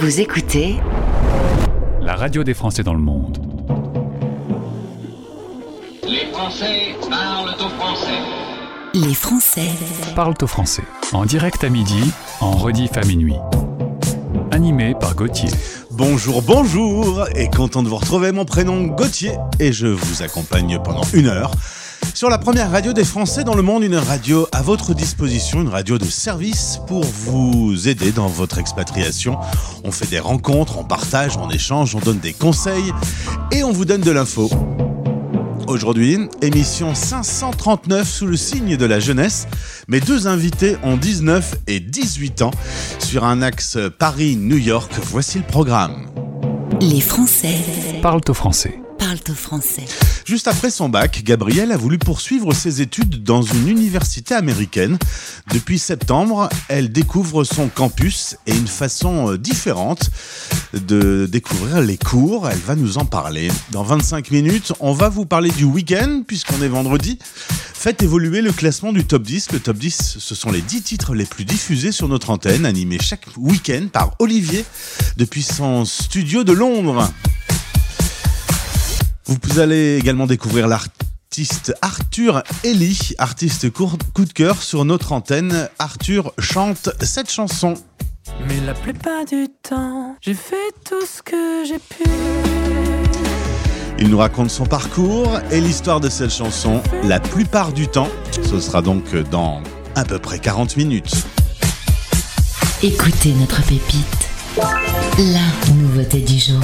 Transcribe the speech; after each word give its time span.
Vous 0.00 0.20
écoutez 0.20 0.76
La 2.00 2.14
radio 2.14 2.44
des 2.44 2.54
Français 2.54 2.84
dans 2.84 2.94
le 2.94 3.00
monde. 3.00 3.38
Les 6.06 6.26
Français 6.32 6.94
parlent 7.10 7.56
au 7.58 7.68
français. 7.68 8.20
Les 8.94 9.14
Français. 9.14 9.70
Parle 10.14 10.34
au 10.40 10.46
français. 10.46 10.84
En 11.12 11.24
direct 11.24 11.64
à 11.64 11.68
midi, 11.68 12.12
en 12.40 12.52
rediff 12.52 12.96
à 12.96 13.04
minuit. 13.04 13.34
Animé 14.52 14.94
par 14.94 15.16
Gauthier. 15.16 15.50
Bonjour, 15.90 16.42
bonjour, 16.42 17.26
et 17.34 17.50
content 17.50 17.82
de 17.82 17.88
vous 17.88 17.96
retrouver. 17.96 18.30
Mon 18.30 18.44
prénom 18.44 18.84
Gauthier, 18.84 19.32
et 19.58 19.72
je 19.72 19.88
vous 19.88 20.22
accompagne 20.22 20.78
pendant 20.80 21.02
une 21.12 21.26
heure 21.26 21.50
sur 22.14 22.30
la 22.30 22.38
première 22.38 22.70
radio 22.70 22.92
des 22.92 23.04
Français 23.04 23.44
dans 23.44 23.54
le 23.54 23.62
monde, 23.62 23.82
une 23.82 23.96
radio 23.96 24.46
à 24.52 24.62
votre 24.62 24.94
disposition, 24.94 25.60
une 25.60 25.68
radio 25.68 25.98
de 25.98 26.04
service 26.04 26.80
pour 26.86 27.04
vous 27.04 27.88
aider 27.88 28.12
dans 28.12 28.28
votre 28.28 28.58
expatriation. 28.58 29.38
On 29.84 29.90
fait 29.90 30.06
des 30.06 30.18
rencontres, 30.18 30.78
on 30.78 30.84
partage, 30.84 31.36
on 31.36 31.50
échange, 31.50 31.94
on 31.94 32.00
donne 32.00 32.18
des 32.18 32.32
conseils 32.32 32.92
et 33.52 33.62
on 33.64 33.72
vous 33.72 33.84
donne 33.84 34.00
de 34.00 34.10
l'info. 34.10 34.50
Aujourd'hui, 35.66 36.18
émission 36.40 36.94
539 36.94 38.08
sous 38.08 38.26
le 38.26 38.36
signe 38.36 38.76
de 38.76 38.86
la 38.86 39.00
jeunesse. 39.00 39.46
Mes 39.86 40.00
deux 40.00 40.26
invités 40.26 40.76
ont 40.82 40.96
19 40.96 41.56
et 41.66 41.80
18 41.80 42.42
ans 42.42 42.52
sur 42.98 43.24
un 43.24 43.42
axe 43.42 43.78
Paris-New 43.98 44.58
York. 44.58 44.92
Voici 45.02 45.38
le 45.38 45.44
programme. 45.44 46.06
Les 46.80 47.00
Français. 47.00 47.56
Parle 48.02 48.20
au 48.28 48.34
français. 48.34 48.80
Juste 50.24 50.48
après 50.48 50.70
son 50.70 50.88
bac, 50.88 51.22
Gabrielle 51.24 51.72
a 51.72 51.76
voulu 51.76 51.98
poursuivre 51.98 52.52
ses 52.52 52.80
études 52.80 53.22
dans 53.22 53.42
une 53.42 53.68
université 53.68 54.34
américaine. 54.34 54.98
Depuis 55.52 55.78
septembre, 55.78 56.48
elle 56.68 56.90
découvre 56.92 57.44
son 57.44 57.68
campus 57.68 58.36
et 58.46 58.54
une 58.54 58.66
façon 58.66 59.32
euh, 59.32 59.38
différente 59.38 60.10
de 60.74 61.26
découvrir 61.30 61.80
les 61.80 61.96
cours. 61.96 62.48
Elle 62.48 62.58
va 62.58 62.74
nous 62.74 62.98
en 62.98 63.04
parler. 63.04 63.48
Dans 63.70 63.82
25 63.82 64.30
minutes, 64.30 64.72
on 64.80 64.92
va 64.92 65.08
vous 65.08 65.26
parler 65.26 65.50
du 65.50 65.64
week-end, 65.64 66.22
puisqu'on 66.26 66.62
est 66.62 66.68
vendredi. 66.68 67.18
Faites 67.74 68.02
évoluer 68.02 68.42
le 68.42 68.52
classement 68.52 68.92
du 68.92 69.04
top 69.04 69.22
10. 69.22 69.52
Le 69.52 69.60
top 69.60 69.78
10, 69.78 70.16
ce 70.18 70.34
sont 70.34 70.50
les 70.50 70.60
10 70.60 70.82
titres 70.82 71.14
les 71.14 71.24
plus 71.24 71.44
diffusés 71.44 71.92
sur 71.92 72.08
notre 72.08 72.30
antenne, 72.30 72.66
animés 72.66 72.98
chaque 73.00 73.26
week-end 73.36 73.86
par 73.92 74.14
Olivier 74.18 74.64
depuis 75.16 75.42
son 75.42 75.84
studio 75.84 76.44
de 76.44 76.52
Londres. 76.52 77.08
Vous 79.28 79.58
allez 79.58 79.98
également 79.98 80.26
découvrir 80.26 80.68
l'artiste 80.68 81.74
Arthur 81.82 82.42
Ellie, 82.64 83.12
artiste 83.18 83.70
coup 83.70 84.24
de 84.24 84.32
cœur 84.32 84.62
sur 84.62 84.86
notre 84.86 85.12
antenne. 85.12 85.68
Arthur 85.78 86.32
chante 86.38 86.88
cette 87.02 87.30
chanson. 87.30 87.74
Mais 88.46 88.58
la 88.64 88.72
plupart 88.72 89.26
du 89.26 89.48
temps, 89.62 90.16
j'ai 90.22 90.32
fait 90.32 90.72
tout 90.82 91.04
ce 91.04 91.20
que 91.22 91.62
j'ai 91.68 91.78
pu. 91.78 92.08
Il 93.98 94.08
nous 94.08 94.16
raconte 94.16 94.50
son 94.50 94.64
parcours 94.64 95.38
et 95.50 95.60
l'histoire 95.60 96.00
de 96.00 96.08
cette 96.08 96.32
chanson 96.32 96.82
la 97.04 97.20
plupart 97.20 97.74
du 97.74 97.86
temps. 97.86 98.08
Ce 98.30 98.60
sera 98.60 98.80
donc 98.80 99.14
dans 99.30 99.62
à 99.94 100.06
peu 100.06 100.18
près 100.18 100.38
40 100.38 100.78
minutes. 100.78 101.26
Écoutez 102.82 103.34
notre 103.34 103.60
pépite. 103.62 104.87
La 105.18 105.72
nouveauté 105.74 106.20
du 106.20 106.38
jour. 106.38 106.62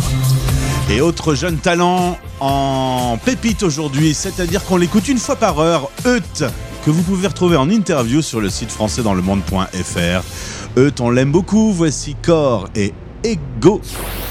Et 0.89 1.01
autre 1.01 1.35
jeune 1.35 1.57
talent 1.57 2.17
en 2.39 3.19
pépite 3.25 3.65
aujourd'hui, 3.65 4.15
c'est-à-dire 4.15 4.65
qu'on 4.65 4.77
l'écoute 4.77 5.09
une 5.09 5.19
fois 5.19 5.35
par 5.35 5.59
heure, 5.59 5.91
Eut, 6.07 6.45
que 6.85 6.91
vous 6.93 7.03
pouvez 7.03 7.27
retrouver 7.27 7.57
en 7.57 7.69
interview 7.69 8.23
sur 8.23 8.41
le 8.41 8.49
site 8.51 8.71
français 8.71 9.03
dans 9.03 9.15
le 9.15 9.23
monde.fr. 9.23 10.79
Eut, 10.79 10.93
on 11.01 11.11
l'aime 11.11 11.33
beaucoup, 11.33 11.73
voici 11.73 12.15
Corps 12.23 12.69
et 12.77 12.95
Ego, 13.25 13.81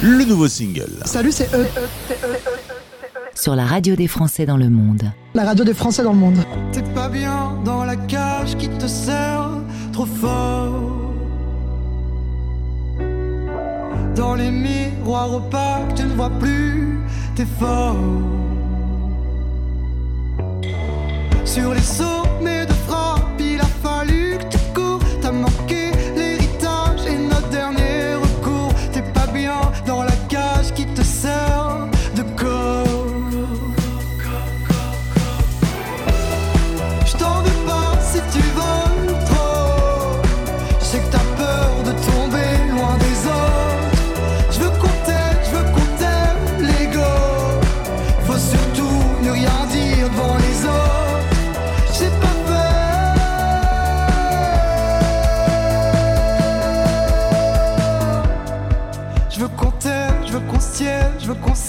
le 0.02 0.24
nouveau 0.24 0.48
single. 0.48 1.02
Salut, 1.04 1.34
c'est 1.34 1.50
Eut. 1.54 1.68
Sur 3.36 3.58
la 3.58 3.66
radio 3.66 3.98
des 3.98 4.08
Français 4.08 4.46
dans 4.46 4.56
le 4.58 4.70
monde. 4.70 5.04
La 5.34 5.44
radio 5.44 5.66
des 5.66 5.74
Français 5.74 6.02
dans 6.02 6.14
le 6.14 6.20
monde. 6.20 6.38
T'es 6.72 6.84
pas 6.96 7.10
bien 7.10 7.60
dans 7.66 7.84
la 7.84 7.98
cage 7.98 8.56
qui 8.56 8.70
te 8.70 8.88
sert 8.88 9.50
trop 9.92 10.06
fort. 10.06 11.13
Dans 14.16 14.36
les 14.36 14.52
miroirs 14.52 15.34
opaques, 15.34 15.96
tu 15.96 16.04
ne 16.04 16.14
vois 16.14 16.30
plus 16.30 17.00
tes 17.36 17.46
forts. 17.46 17.96
Sur 21.46 21.74
les 21.74 21.82
sommets 21.82 22.66
de 22.66 22.74
frappe, 22.88 23.23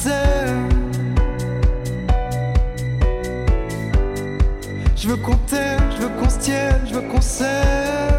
s'aime. 0.04 0.69
Je 4.97 5.09
veux 5.09 5.16
qu'on 5.16 5.37
t'aime, 5.48 5.81
je 5.97 6.03
veux 6.03 6.09
qu'on 6.20 6.28
se 6.28 6.38
tienne, 6.38 6.81
je 6.87 6.94
veux 6.94 7.03
qu'on 7.03 7.20
s'aime. 7.20 8.13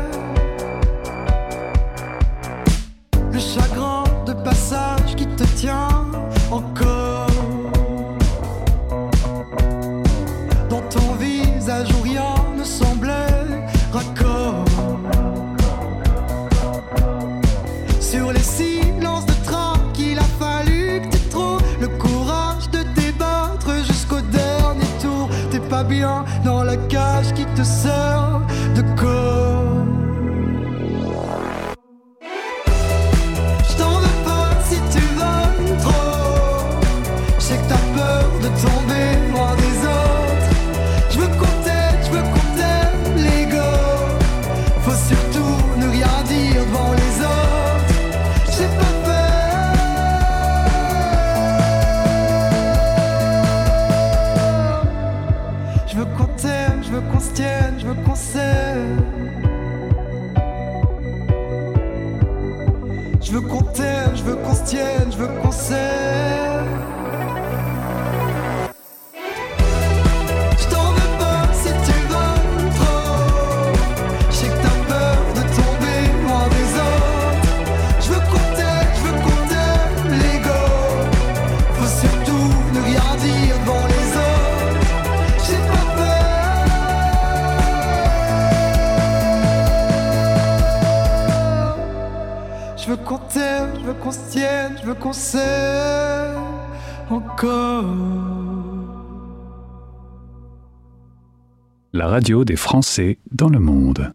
La 101.93 102.07
radio 102.07 102.45
des 102.45 102.55
Français 102.55 103.19
dans 103.31 103.49
le 103.49 103.59
monde. 103.59 104.13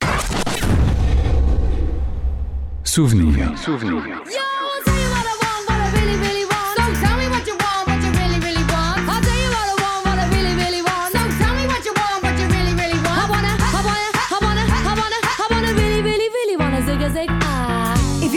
Souvenirs. 2.84 3.52
Souvenir. 3.58 4.02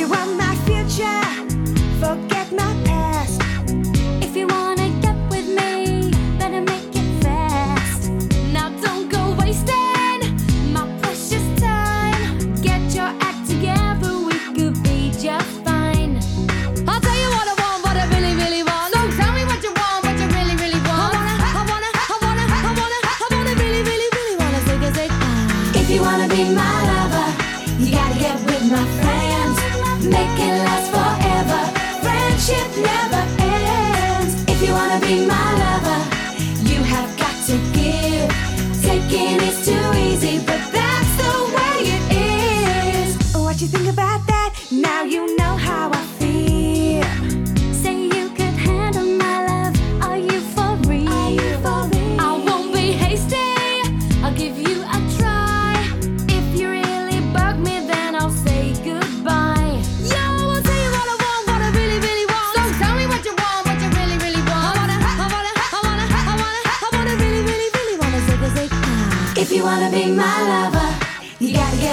You 0.04 0.10
want 0.10 0.43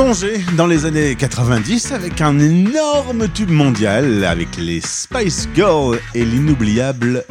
ah. 0.00 0.04
Plongé 0.04 0.40
dans 0.56 0.66
les 0.66 0.86
années 0.86 1.14
90 1.14 1.92
avec 1.92 2.20
un 2.20 2.38
énorme 2.38 3.28
tube 3.28 3.50
mondial 3.50 4.24
avec 4.24 4.56
les 4.56 4.80
Spice 4.80 5.48
Girls 5.54 5.98
et 6.14 6.24
l'inoubliable 6.24 7.24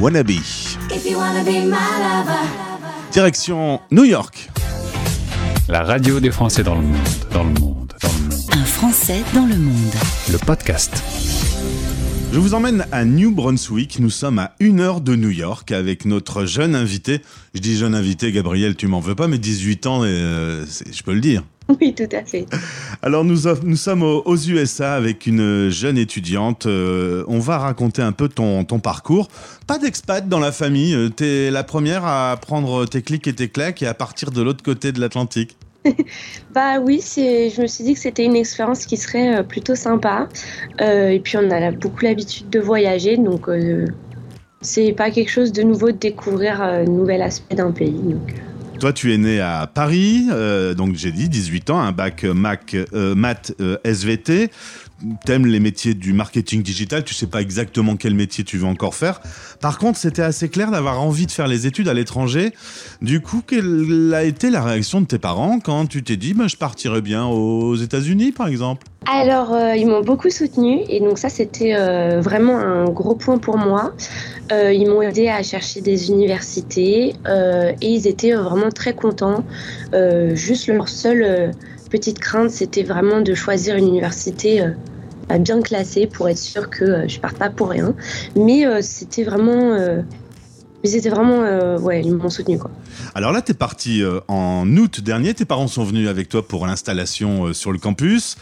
Wannabe. 0.00 0.30
If 0.30 1.06
you 1.08 1.18
wanna 1.18 1.44
be 1.44 1.64
my 1.64 1.70
lover. 1.70 2.46
Direction 3.12 3.80
New 3.90 4.04
York. 4.04 4.50
La 5.68 5.82
radio 5.82 6.20
des 6.20 6.30
Français 6.30 6.62
dans 6.62 6.74
le 6.74 6.82
monde, 6.82 6.96
dans 7.32 7.44
le 7.44 7.50
monde, 7.60 7.92
dans 8.02 8.08
le 8.08 8.28
monde. 8.28 8.40
Un 8.52 8.64
Français 8.64 9.22
dans 9.32 9.46
le 9.46 9.56
monde. 9.56 9.94
Le 10.30 10.38
podcast. 10.38 11.02
Je 12.32 12.38
vous 12.40 12.54
emmène 12.54 12.86
à 12.92 13.04
New 13.04 13.30
Brunswick. 13.30 14.00
Nous 14.00 14.10
sommes 14.10 14.38
à 14.38 14.52
une 14.58 14.80
heure 14.80 15.00
de 15.00 15.14
New 15.14 15.30
York 15.30 15.70
avec 15.70 16.04
notre 16.04 16.44
jeune 16.44 16.74
invité. 16.74 17.20
Je 17.54 17.60
dis 17.60 17.76
jeune 17.76 17.94
invité, 17.94 18.32
Gabriel, 18.32 18.74
tu 18.74 18.88
m'en 18.88 19.00
veux 19.00 19.14
pas, 19.14 19.28
mais 19.28 19.38
18 19.38 19.86
ans, 19.86 20.00
euh, 20.02 20.64
je 20.92 21.02
peux 21.02 21.14
le 21.14 21.20
dire. 21.20 21.44
Oui, 21.80 21.94
tout 21.94 22.08
à 22.12 22.24
fait. 22.24 22.46
Alors 23.02 23.24
nous, 23.24 23.36
sommes 23.36 24.02
aux, 24.02 24.36
USA 24.36 24.94
avec 24.94 25.26
une 25.26 25.68
jeune 25.68 25.98
étudiante. 25.98 26.66
Euh, 26.66 27.24
on 27.26 27.40
va 27.40 27.58
raconter 27.58 28.02
un 28.02 28.12
peu 28.12 28.28
ton, 28.28 28.64
ton 28.64 28.78
parcours. 28.78 29.28
Pas 29.66 29.78
d'expat 29.78 30.28
dans 30.28 30.38
la 30.38 30.52
famille. 30.52 30.94
Euh, 30.94 31.08
T'es 31.08 31.50
la 31.50 31.64
première 31.64 32.04
à 32.04 32.36
prendre 32.40 32.86
tes 32.86 33.02
clics 33.02 33.26
et 33.26 33.34
tes 33.34 33.48
claques 33.48 33.82
et 33.82 33.86
à 33.86 33.94
partir 33.94 34.30
de 34.30 34.42
l'autre 34.42 34.62
côté 34.62 34.92
de 34.92 35.00
l'Atlantique. 35.00 35.56
Bah 36.54 36.78
oui, 36.80 37.00
je 37.02 37.60
me 37.60 37.66
suis 37.66 37.84
dit 37.84 37.94
que 37.94 38.00
c'était 38.00 38.24
une 38.24 38.36
expérience 38.36 38.86
qui 38.86 38.96
serait 38.96 39.38
euh, 39.38 39.42
plutôt 39.42 39.74
sympa. 39.74 40.28
Euh, 40.80 41.08
et 41.08 41.20
puis 41.20 41.36
on 41.36 41.50
a 41.50 41.70
beaucoup 41.72 42.04
l'habitude 42.04 42.48
de 42.50 42.60
voyager, 42.60 43.16
donc 43.16 43.48
euh, 43.48 43.86
c'est 44.60 44.92
pas 44.92 45.10
quelque 45.10 45.30
chose 45.30 45.52
de 45.52 45.62
nouveau 45.62 45.90
de 45.90 45.98
découvrir 45.98 46.62
un 46.62 46.84
nouvel 46.84 47.22
aspect 47.22 47.54
d'un 47.54 47.72
pays. 47.72 47.92
Donc. 47.92 48.34
Toi, 48.80 48.92
tu 48.92 49.12
es 49.14 49.16
né 49.16 49.40
à 49.40 49.66
Paris, 49.72 50.26
euh, 50.30 50.74
donc 50.74 50.96
j'ai 50.96 51.10
dit 51.10 51.30
18 51.30 51.70
ans, 51.70 51.80
un 51.80 51.92
bac 51.92 52.24
euh, 52.24 52.34
Mac, 52.34 52.74
euh, 52.74 53.14
maths 53.14 53.54
euh, 53.60 53.78
SVT. 53.84 54.50
T'aimes 55.24 55.46
les 55.46 55.60
métiers 55.60 55.94
du 55.94 56.12
marketing 56.12 56.62
digital, 56.62 57.04
tu 57.04 57.12
sais 57.12 57.26
pas 57.26 57.42
exactement 57.42 57.96
quel 57.96 58.14
métier 58.14 58.44
tu 58.44 58.56
veux 58.56 58.66
encore 58.66 58.94
faire. 58.94 59.20
Par 59.60 59.78
contre, 59.78 59.98
c'était 59.98 60.22
assez 60.22 60.48
clair 60.48 60.70
d'avoir 60.70 61.02
envie 61.02 61.26
de 61.26 61.30
faire 61.30 61.46
les 61.46 61.66
études 61.66 61.88
à 61.88 61.94
l'étranger. 61.94 62.52
Du 63.02 63.20
coup, 63.20 63.42
quelle 63.46 64.12
a 64.14 64.24
été 64.24 64.48
la 64.48 64.62
réaction 64.62 65.00
de 65.00 65.06
tes 65.06 65.18
parents 65.18 65.60
quand 65.60 65.86
tu 65.86 66.02
t'es 66.02 66.16
dit, 66.16 66.32
bah, 66.32 66.46
je 66.46 66.56
partirais 66.56 67.02
bien 67.02 67.26
aux 67.26 67.74
États-Unis, 67.74 68.32
par 68.32 68.48
exemple? 68.48 68.86
Alors, 69.06 69.52
euh, 69.52 69.76
ils 69.76 69.86
m'ont 69.86 70.00
beaucoup 70.00 70.30
soutenue 70.30 70.80
et 70.88 70.98
donc 71.00 71.18
ça, 71.18 71.28
c'était 71.28 71.76
euh, 71.76 72.20
vraiment 72.20 72.58
un 72.58 72.86
gros 72.86 73.14
point 73.14 73.38
pour 73.38 73.56
moi. 73.56 73.94
Euh, 74.50 74.72
ils 74.72 74.88
m'ont 74.88 75.02
aidé 75.02 75.28
à 75.28 75.42
chercher 75.42 75.80
des 75.80 76.10
universités 76.10 77.14
et 77.80 77.86
ils 77.86 78.06
étaient 78.06 78.32
vraiment 78.32 78.70
très 78.70 78.94
contents. 78.94 79.44
Juste 79.92 80.68
leur 80.68 80.88
seule 80.88 81.22
euh, 81.22 81.50
petite 81.88 82.18
crainte, 82.18 82.50
c'était 82.50 82.82
vraiment 82.82 83.20
de 83.20 83.34
choisir 83.34 83.76
une 83.76 83.88
université 83.88 84.62
euh, 84.62 84.70
bah, 85.28 85.38
bien 85.38 85.60
classée 85.60 86.06
pour 86.06 86.28
être 86.28 86.38
sûr 86.38 86.70
que 86.70 86.84
euh, 86.84 87.08
je 87.08 87.20
parte 87.20 87.36
pas 87.36 87.50
pour 87.50 87.70
rien. 87.70 87.94
Mais 88.36 88.66
euh, 88.66 88.80
c'était 88.82 89.24
vraiment, 89.24 89.76
mais 90.82 90.90
c'était 90.90 91.10
vraiment, 91.10 91.40
ouais, 91.78 92.02
ils 92.04 92.14
m'ont 92.14 92.30
soutenu 92.30 92.58
quoi. 92.58 92.70
Alors 93.14 93.32
là, 93.32 93.42
tu 93.42 93.52
es 93.52 93.54
parti 93.54 94.02
en 94.28 94.76
août 94.76 95.00
dernier. 95.00 95.34
Tes 95.34 95.44
parents 95.44 95.68
sont 95.68 95.84
venus 95.84 96.08
avec 96.08 96.28
toi 96.28 96.46
pour 96.46 96.66
l'installation 96.66 97.52
sur 97.52 97.72
le 97.72 97.78
campus. 97.78 98.36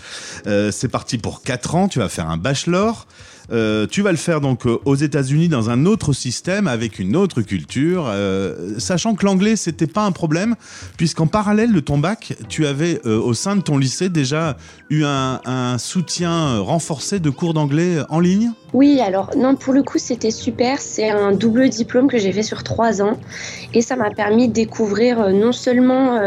C'est 0.44 0.88
parti 0.88 1.18
pour 1.18 1.42
4 1.42 1.74
ans. 1.74 1.88
Tu 1.88 2.00
vas 2.00 2.08
faire 2.08 2.28
un 2.28 2.36
bachelor. 2.36 3.06
Euh, 3.52 3.86
tu 3.86 4.02
vas 4.02 4.10
le 4.10 4.16
faire 4.16 4.40
donc 4.40 4.66
euh, 4.66 4.78
aux 4.84 4.94
États-Unis 4.94 5.48
dans 5.48 5.70
un 5.70 5.86
autre 5.86 6.12
système 6.12 6.66
avec 6.66 6.98
une 6.98 7.14
autre 7.14 7.42
culture, 7.42 8.06
euh, 8.08 8.78
sachant 8.78 9.14
que 9.14 9.24
l'anglais 9.26 9.56
c'était 9.56 9.86
pas 9.86 10.02
un 10.02 10.12
problème 10.12 10.54
puisqu'en 10.96 11.26
parallèle 11.26 11.72
de 11.72 11.80
ton 11.80 11.98
bac, 11.98 12.34
tu 12.48 12.66
avais 12.66 13.04
au 13.06 13.34
sein 13.34 13.56
de 13.56 13.60
ton 13.60 13.76
lycée 13.76 14.08
déjà 14.08 14.56
eu 14.90 15.04
un, 15.04 15.40
un 15.44 15.78
soutien 15.78 16.58
renforcé 16.58 17.20
de 17.20 17.30
cours 17.30 17.54
d'anglais 17.54 17.98
en 18.08 18.20
ligne? 18.20 18.52
Oui, 18.72 19.00
alors 19.00 19.30
non, 19.36 19.54
pour 19.54 19.72
le 19.72 19.82
coup, 19.82 19.98
c'était 19.98 20.30
super. 20.30 20.78
C'est 20.80 21.10
un 21.10 21.32
double 21.32 21.68
diplôme 21.68 22.08
que 22.08 22.18
j'ai 22.18 22.32
fait 22.32 22.42
sur 22.42 22.62
trois 22.62 23.02
ans 23.02 23.18
et 23.72 23.82
ça 23.82 23.96
m'a 23.96 24.10
permis 24.10 24.48
de 24.48 24.52
découvrir 24.52 25.30
non 25.30 25.52
seulement 25.52 26.18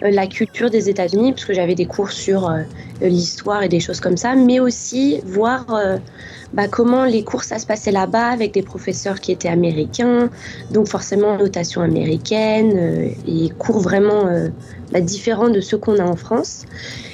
la 0.00 0.26
culture 0.26 0.70
des 0.70 0.88
États-Unis, 0.88 1.32
parce 1.32 1.44
que 1.44 1.54
j'avais 1.54 1.74
des 1.74 1.86
cours 1.86 2.10
sur 2.10 2.48
euh, 2.48 2.62
l'histoire 3.00 3.62
et 3.62 3.68
des 3.68 3.80
choses 3.80 4.00
comme 4.00 4.16
ça, 4.16 4.34
mais 4.34 4.60
aussi 4.60 5.20
voir 5.24 5.64
euh, 5.74 5.98
bah, 6.52 6.68
comment 6.68 7.04
les 7.04 7.24
cours 7.24 7.44
ça 7.44 7.58
se 7.58 7.66
passait 7.66 7.92
là-bas 7.92 8.28
avec 8.28 8.52
des 8.52 8.62
professeurs 8.62 9.20
qui 9.20 9.32
étaient 9.32 9.48
américains, 9.48 10.30
donc 10.70 10.88
forcément 10.88 11.36
notation 11.36 11.82
américaine 11.82 12.72
euh, 12.76 13.08
et 13.26 13.50
cours 13.58 13.80
vraiment 13.80 14.26
euh, 14.26 14.48
bah, 14.92 15.00
différents 15.00 15.48
de 15.48 15.60
ceux 15.60 15.78
qu'on 15.78 15.98
a 15.98 16.04
en 16.04 16.16
France. 16.16 16.64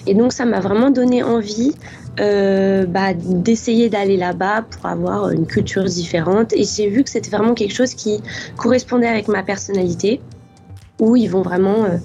Et 0.06 0.14
donc 0.14 0.32
ça 0.32 0.44
m'a 0.44 0.60
vraiment 0.60 0.90
donné 0.90 1.22
envie 1.22 1.74
euh, 2.20 2.84
bah, 2.84 3.14
d'essayer 3.14 3.88
d'aller 3.88 4.18
là-bas 4.18 4.66
pour 4.68 4.84
avoir 4.84 5.30
une 5.30 5.46
culture 5.46 5.84
différente. 5.84 6.52
Et 6.52 6.64
j'ai 6.64 6.88
vu 6.88 7.04
que 7.04 7.10
c'était 7.10 7.30
vraiment 7.30 7.54
quelque 7.54 7.74
chose 7.74 7.94
qui 7.94 8.20
correspondait 8.56 9.06
avec 9.06 9.28
ma 9.28 9.42
personnalité, 9.42 10.20
où 11.00 11.16
ils 11.16 11.30
vont 11.30 11.40
vraiment 11.40 11.84
euh, 11.84 11.88
euh, 11.88 11.98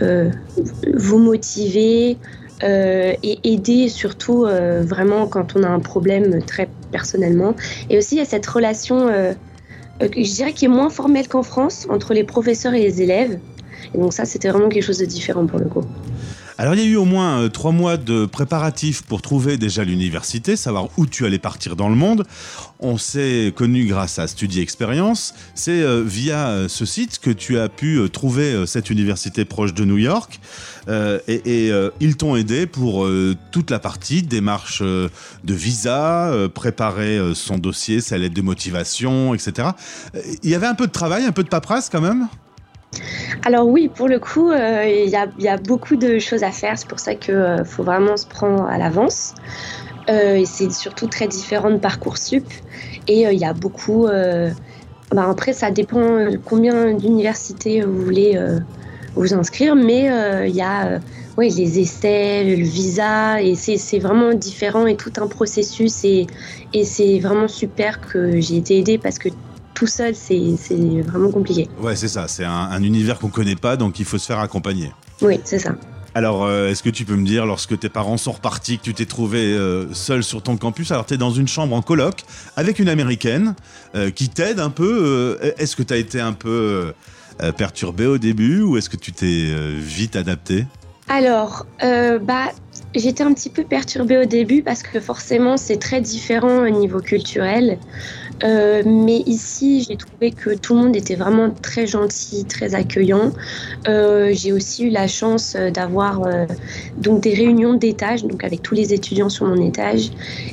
vous 0.00 1.18
motiver 1.18 2.18
euh, 2.64 3.14
et 3.22 3.52
aider 3.52 3.88
surtout 3.88 4.44
euh, 4.44 4.82
vraiment 4.82 5.28
quand 5.28 5.54
on 5.54 5.62
a 5.62 5.68
un 5.68 5.78
problème 5.78 6.42
très 6.42 6.68
personnellement. 6.90 7.54
Et 7.88 7.98
aussi 7.98 8.16
il 8.16 8.18
y 8.18 8.20
a 8.20 8.24
cette 8.24 8.46
relation, 8.46 9.06
euh, 9.06 9.32
euh, 10.02 10.08
je 10.16 10.34
dirais 10.34 10.52
qui 10.52 10.64
est 10.64 10.68
moins 10.68 10.90
formelle 10.90 11.28
qu'en 11.28 11.44
France 11.44 11.86
entre 11.88 12.14
les 12.14 12.24
professeurs 12.24 12.74
et 12.74 12.80
les 12.80 13.00
élèves. 13.00 13.38
Et 13.94 13.98
donc 13.98 14.12
ça, 14.12 14.24
c'était 14.24 14.48
vraiment 14.48 14.68
quelque 14.68 14.82
chose 14.82 14.98
de 14.98 15.06
différent 15.06 15.46
pour 15.46 15.60
le 15.60 15.66
coup. 15.66 15.84
Alors 16.60 16.74
il 16.74 16.80
y 16.80 16.82
a 16.82 16.86
eu 16.86 16.96
au 16.96 17.04
moins 17.04 17.42
euh, 17.42 17.48
trois 17.48 17.70
mois 17.70 17.96
de 17.96 18.26
préparatifs 18.26 19.02
pour 19.02 19.22
trouver 19.22 19.56
déjà 19.58 19.84
l'université, 19.84 20.56
savoir 20.56 20.88
où 20.96 21.06
tu 21.06 21.24
allais 21.24 21.38
partir 21.38 21.76
dans 21.76 21.88
le 21.88 21.94
monde. 21.94 22.24
On 22.80 22.98
s'est 22.98 23.52
connu 23.54 23.86
grâce 23.86 24.18
à 24.18 24.26
Studi 24.26 24.60
Experience. 24.60 25.34
C'est 25.54 25.82
euh, 25.82 26.02
via 26.04 26.48
euh, 26.48 26.66
ce 26.66 26.84
site 26.84 27.20
que 27.20 27.30
tu 27.30 27.60
as 27.60 27.68
pu 27.68 28.00
trouver 28.12 28.66
cette 28.66 28.90
université 28.90 29.44
proche 29.44 29.72
de 29.72 29.84
New 29.84 29.98
York. 29.98 30.40
Et 30.88 31.68
et, 31.68 31.72
ils 32.00 32.16
t'ont 32.16 32.34
aidé 32.34 32.66
pour 32.66 33.06
toute 33.52 33.70
la 33.70 33.78
partie 33.78 34.22
démarche 34.22 34.82
de 34.82 35.10
visa, 35.54 36.32
préparer 36.54 37.34
son 37.34 37.58
dossier, 37.58 38.00
sa 38.00 38.16
lettre 38.16 38.34
de 38.34 38.42
motivation, 38.42 39.34
etc. 39.34 39.68
Il 40.42 40.50
y 40.50 40.54
avait 40.54 40.66
un 40.66 40.74
peu 40.74 40.86
de 40.86 40.92
travail, 40.92 41.24
un 41.24 41.32
peu 41.32 41.44
de 41.44 41.48
paperasse 41.48 41.90
quand 41.90 42.00
même? 42.00 42.28
Alors 43.44 43.66
oui, 43.66 43.88
pour 43.88 44.08
le 44.08 44.18
coup, 44.18 44.50
euh, 44.50 44.84
il 44.86 45.10
y, 45.10 45.48
a, 45.48 45.56
beaucoup 45.56 45.96
de 45.96 46.18
choses 46.18 46.42
à 46.42 46.50
faire. 46.50 46.78
C'est 46.78 46.88
pour 46.88 47.00
ça 47.00 47.14
qu'il 47.14 47.62
faut 47.64 47.82
vraiment 47.82 48.16
se 48.16 48.26
prendre 48.26 48.64
à 48.64 48.78
l'avance. 48.78 49.34
Euh, 50.10 50.42
c'est 50.44 50.70
surtout 50.70 51.06
très 51.06 51.28
différent 51.28 51.70
de 51.70 51.76
Parcoursup. 51.76 52.46
Et 53.06 53.26
euh, 53.26 53.32
il 53.32 53.38
y 53.38 53.44
a 53.44 53.52
beaucoup... 53.52 54.06
euh, 54.06 54.50
bah, 55.12 55.28
après, 55.30 55.52
ça 55.52 55.70
dépend 55.70 56.00
euh, 56.00 56.36
combien 56.44 56.92
d'universités 56.92 57.82
vous 57.82 58.02
voulez 58.02 58.36
euh, 58.36 58.58
vous 59.14 59.34
inscrire. 59.34 59.76
Mais 59.76 60.10
euh, 60.10 60.46
il 60.46 60.54
y 60.54 60.62
a 60.62 60.86
euh, 60.86 60.98
ouais, 61.36 61.48
les 61.48 61.78
essais, 61.78 62.44
le 62.44 62.62
visa. 62.62 63.40
Et 63.42 63.54
c'est 63.54 63.76
c'est 63.76 63.98
vraiment 63.98 64.34
différent 64.34 64.86
et 64.86 64.96
tout 64.96 65.12
un 65.18 65.26
processus. 65.26 66.04
Et, 66.04 66.26
et 66.72 66.84
c'est 66.84 67.18
vraiment 67.18 67.48
super 67.48 68.00
que 68.00 68.40
j'ai 68.40 68.56
été 68.56 68.78
aidée 68.78 68.98
parce 68.98 69.18
que 69.18 69.28
tout 69.78 69.86
seul, 69.86 70.14
c'est 70.16 70.56
vraiment 71.06 71.30
compliqué. 71.30 71.68
Ouais, 71.80 71.94
c'est 71.94 72.08
ça. 72.08 72.26
C'est 72.26 72.44
un, 72.44 72.50
un 72.50 72.82
univers 72.82 73.18
qu'on 73.20 73.28
connaît 73.28 73.54
pas, 73.54 73.76
donc 73.76 74.00
il 74.00 74.04
faut 74.04 74.18
se 74.18 74.26
faire 74.26 74.40
accompagner. 74.40 74.92
Oui, 75.22 75.38
c'est 75.44 75.60
ça. 75.60 75.74
Alors, 76.16 76.44
euh, 76.44 76.70
est-ce 76.70 76.82
que 76.82 76.90
tu 76.90 77.04
peux 77.04 77.14
me 77.14 77.24
dire, 77.24 77.46
lorsque 77.46 77.78
tes 77.78 77.88
parents 77.88 78.16
sont 78.16 78.32
repartis, 78.32 78.78
que 78.78 78.82
tu 78.82 78.94
t'es 78.94 79.04
trouvé 79.04 79.38
euh, 79.38 79.92
seul 79.94 80.24
sur 80.24 80.42
ton 80.42 80.56
campus, 80.56 80.90
alors 80.90 81.06
tu 81.06 81.14
es 81.14 81.16
dans 81.16 81.30
une 81.30 81.46
chambre 81.46 81.76
en 81.76 81.82
coloc 81.82 82.24
avec 82.56 82.80
une 82.80 82.88
américaine 82.88 83.54
euh, 83.94 84.10
qui 84.10 84.28
t'aide 84.28 84.58
un 84.58 84.70
peu. 84.70 85.38
est-ce 85.58 85.76
que 85.76 85.84
tu 85.84 85.94
as 85.94 85.98
été 85.98 86.20
un 86.20 86.32
peu 86.32 86.92
perturbé 87.56 88.06
au 88.06 88.18
début 88.18 88.62
ou 88.62 88.76
est-ce 88.78 88.90
que 88.90 88.96
tu 88.96 89.12
t'es 89.12 89.54
vite 89.78 90.16
adapté? 90.16 90.66
Alors, 91.08 91.66
euh, 91.82 92.18
bah, 92.18 92.52
j'étais 92.94 93.22
un 93.22 93.32
petit 93.32 93.48
peu 93.48 93.64
perturbée 93.64 94.18
au 94.18 94.26
début 94.26 94.62
parce 94.62 94.82
que 94.82 95.00
forcément 95.00 95.56
c'est 95.56 95.78
très 95.78 96.00
différent 96.00 96.66
au 96.66 96.68
niveau 96.68 97.00
culturel. 97.00 97.78
Euh, 98.44 98.82
mais 98.86 99.18
ici, 99.26 99.84
j'ai 99.88 99.96
trouvé 99.96 100.30
que 100.30 100.54
tout 100.54 100.74
le 100.74 100.82
monde 100.82 100.96
était 100.96 101.16
vraiment 101.16 101.50
très 101.50 101.86
gentil, 101.86 102.44
très 102.44 102.74
accueillant. 102.74 103.32
Euh, 103.88 104.30
j'ai 104.32 104.52
aussi 104.52 104.84
eu 104.84 104.90
la 104.90 105.08
chance 105.08 105.56
euh, 105.56 105.70
d'avoir 105.70 106.24
euh, 106.24 106.46
donc 106.96 107.22
des 107.22 107.34
réunions 107.34 107.74
d'étage, 107.74 108.24
donc 108.24 108.44
avec 108.44 108.62
tous 108.62 108.74
les 108.74 108.94
étudiants 108.94 109.28
sur 109.28 109.46
mon 109.46 109.60
étage, 109.66 110.10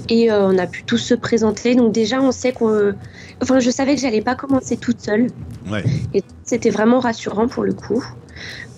et 0.09 0.31
on 0.31 0.57
a 0.57 0.67
pu 0.67 0.83
tous 0.83 0.97
se 0.97 1.13
présenter. 1.13 1.75
Donc 1.75 1.91
déjà, 1.91 2.21
on 2.21 2.31
sait 2.31 2.51
qu'on, 2.51 2.93
enfin, 3.41 3.59
je 3.59 3.69
savais 3.69 3.95
que 3.95 4.01
j'allais 4.01 4.21
pas 4.21 4.35
commencer 4.35 4.77
toute 4.77 5.01
seule. 5.01 5.27
Ouais. 5.69 5.83
Et 6.13 6.23
c'était 6.43 6.69
vraiment 6.69 6.99
rassurant 6.99 7.47
pour 7.47 7.63
le 7.63 7.73
coup. 7.73 8.03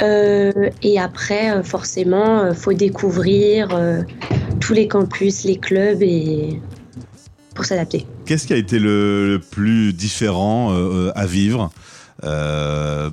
Et 0.02 1.00
après, 1.00 1.64
forcément, 1.64 2.54
faut 2.54 2.74
découvrir 2.74 3.70
tous 4.60 4.74
les 4.74 4.88
campus, 4.88 5.44
les 5.44 5.58
clubs 5.58 6.02
et 6.02 6.60
pour 7.58 7.66
s'adapter. 7.66 8.06
Qu'est-ce 8.26 8.46
qui 8.48 8.54
a 8.54 8.58
été 8.58 8.78
le, 8.78 9.28
le 9.34 9.40
plus 9.40 9.92
différent 9.92 10.72
euh, 10.72 10.76
euh, 11.08 11.12
à 11.16 11.26
vivre 11.26 11.72
Euh, 12.24 13.10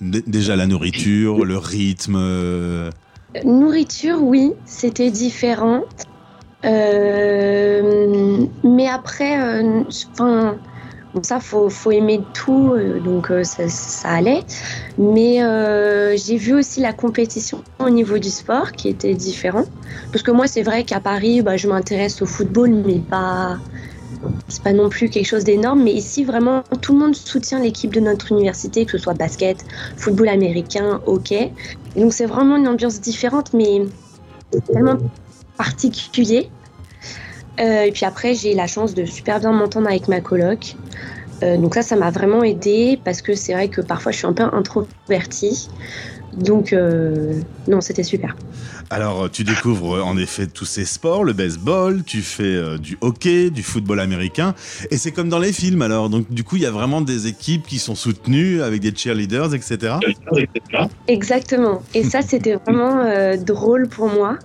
Déjà 0.00 0.56
la 0.56 0.66
nourriture, 0.66 1.44
le 1.44 1.56
rythme. 1.58 2.18
Nourriture, 3.44 4.18
oui, 4.22 4.52
c'était 4.66 5.10
différent. 5.10 5.82
Mais 8.64 8.88
après, 8.88 9.62
enfin, 10.12 10.56
bon, 11.14 11.22
ça, 11.22 11.40
faut, 11.40 11.68
faut 11.68 11.90
aimer 11.90 12.20
tout, 12.34 12.72
euh, 12.74 13.00
donc 13.00 13.30
euh, 13.30 13.44
ça, 13.44 14.08
allait. 14.08 14.42
Mais 14.98 15.42
euh, 15.42 16.16
j'ai 16.16 16.36
vu 16.36 16.54
aussi 16.54 16.80
la 16.80 16.92
compétition 16.92 17.62
au 17.78 17.90
niveau 17.90 18.18
du 18.18 18.30
sport 18.30 18.72
qui 18.72 18.88
était 18.88 19.14
différent. 19.14 19.64
Parce 20.10 20.22
que 20.22 20.30
moi, 20.30 20.46
c'est 20.46 20.62
vrai 20.62 20.84
qu'à 20.84 21.00
Paris, 21.00 21.42
bah, 21.42 21.56
je 21.56 21.68
m'intéresse 21.68 22.22
au 22.22 22.26
football, 22.26 22.70
mais 22.86 22.98
pas. 22.98 23.58
C'est 24.46 24.62
pas 24.62 24.72
non 24.72 24.88
plus 24.88 25.08
quelque 25.08 25.26
chose 25.26 25.42
d'énorme, 25.42 25.82
mais 25.82 25.92
ici 25.92 26.22
vraiment 26.22 26.62
tout 26.80 26.92
le 26.92 27.00
monde 27.00 27.16
soutient 27.16 27.58
l'équipe 27.58 27.92
de 27.92 27.98
notre 27.98 28.30
université, 28.30 28.84
que 28.84 28.92
ce 28.92 28.98
soit 28.98 29.14
basket, 29.14 29.64
football 29.96 30.28
américain, 30.28 31.00
hockey. 31.06 31.52
Donc 31.96 32.12
c'est 32.12 32.26
vraiment 32.26 32.56
une 32.56 32.68
ambiance 32.68 33.00
différente, 33.00 33.52
mais 33.52 33.82
tellement 34.72 34.98
particulier. 35.56 36.50
Euh, 37.60 37.82
et 37.82 37.92
puis 37.92 38.04
après, 38.04 38.34
j'ai 38.34 38.52
eu 38.52 38.56
la 38.56 38.66
chance 38.66 38.94
de 38.94 39.04
super 39.04 39.40
bien 39.40 39.52
m'entendre 39.52 39.88
avec 39.88 40.08
ma 40.08 40.20
coloc. 40.20 40.76
Euh, 41.42 41.56
donc 41.56 41.74
ça, 41.74 41.82
ça 41.82 41.96
m'a 41.96 42.10
vraiment 42.10 42.42
aidé 42.42 42.98
parce 43.04 43.20
que 43.20 43.34
c'est 43.34 43.52
vrai 43.52 43.68
que 43.68 43.80
parfois 43.80 44.12
je 44.12 44.18
suis 44.18 44.26
un 44.26 44.32
peu 44.32 44.44
introvertie. 44.44 45.68
Donc 46.34 46.72
euh, 46.72 47.40
non, 47.68 47.80
c'était 47.80 48.04
super. 48.04 48.36
Alors, 48.92 49.30
tu 49.30 49.42
découvres 49.42 50.04
en 50.04 50.18
effet 50.18 50.46
tous 50.46 50.66
ces 50.66 50.84
sports, 50.84 51.24
le 51.24 51.32
baseball, 51.32 52.02
tu 52.04 52.20
fais 52.20 52.42
euh, 52.44 52.76
du 52.76 52.98
hockey, 53.00 53.48
du 53.48 53.62
football 53.62 54.00
américain, 54.00 54.54
et 54.90 54.98
c'est 54.98 55.12
comme 55.12 55.30
dans 55.30 55.38
les 55.38 55.54
films 55.54 55.80
alors. 55.80 56.10
Donc, 56.10 56.30
du 56.30 56.44
coup, 56.44 56.56
il 56.56 56.62
y 56.62 56.66
a 56.66 56.70
vraiment 56.70 57.00
des 57.00 57.26
équipes 57.26 57.66
qui 57.66 57.78
sont 57.78 57.94
soutenues 57.94 58.60
avec 58.60 58.82
des 58.82 58.94
cheerleaders, 58.94 59.54
etc. 59.54 59.94
Exactement. 61.08 61.82
Et 61.94 62.04
ça, 62.04 62.20
c'était 62.20 62.56
vraiment 62.56 62.98
euh, 62.98 63.38
drôle 63.38 63.88
pour 63.88 64.08
moi. 64.08 64.38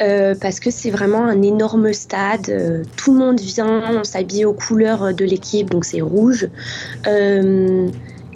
Euh, 0.00 0.34
parce 0.40 0.60
que 0.60 0.70
c'est 0.70 0.90
vraiment 0.90 1.24
un 1.24 1.42
énorme 1.42 1.92
stade, 1.92 2.48
euh, 2.48 2.82
tout 2.96 3.12
le 3.12 3.18
monde 3.18 3.40
vient, 3.40 3.82
on 3.98 4.04
s'habille 4.04 4.44
aux 4.44 4.52
couleurs 4.52 5.14
de 5.14 5.24
l'équipe, 5.24 5.70
donc 5.70 5.84
c'est 5.84 6.00
rouge. 6.00 6.48
Euh, 7.06 7.88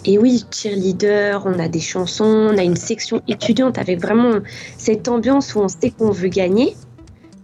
et 0.05 0.17
oui, 0.17 0.45
cheerleader, 0.51 1.43
on 1.45 1.59
a 1.59 1.67
des 1.67 1.81
chansons, 1.81 2.49
on 2.53 2.57
a 2.57 2.63
une 2.63 2.77
section 2.77 3.21
étudiante 3.27 3.77
avec 3.77 4.01
vraiment 4.01 4.39
cette 4.77 5.07
ambiance 5.07 5.55
où 5.55 5.59
on 5.59 5.67
sait 5.67 5.91
qu'on 5.91 6.11
veut 6.11 6.29
gagner. 6.29 6.75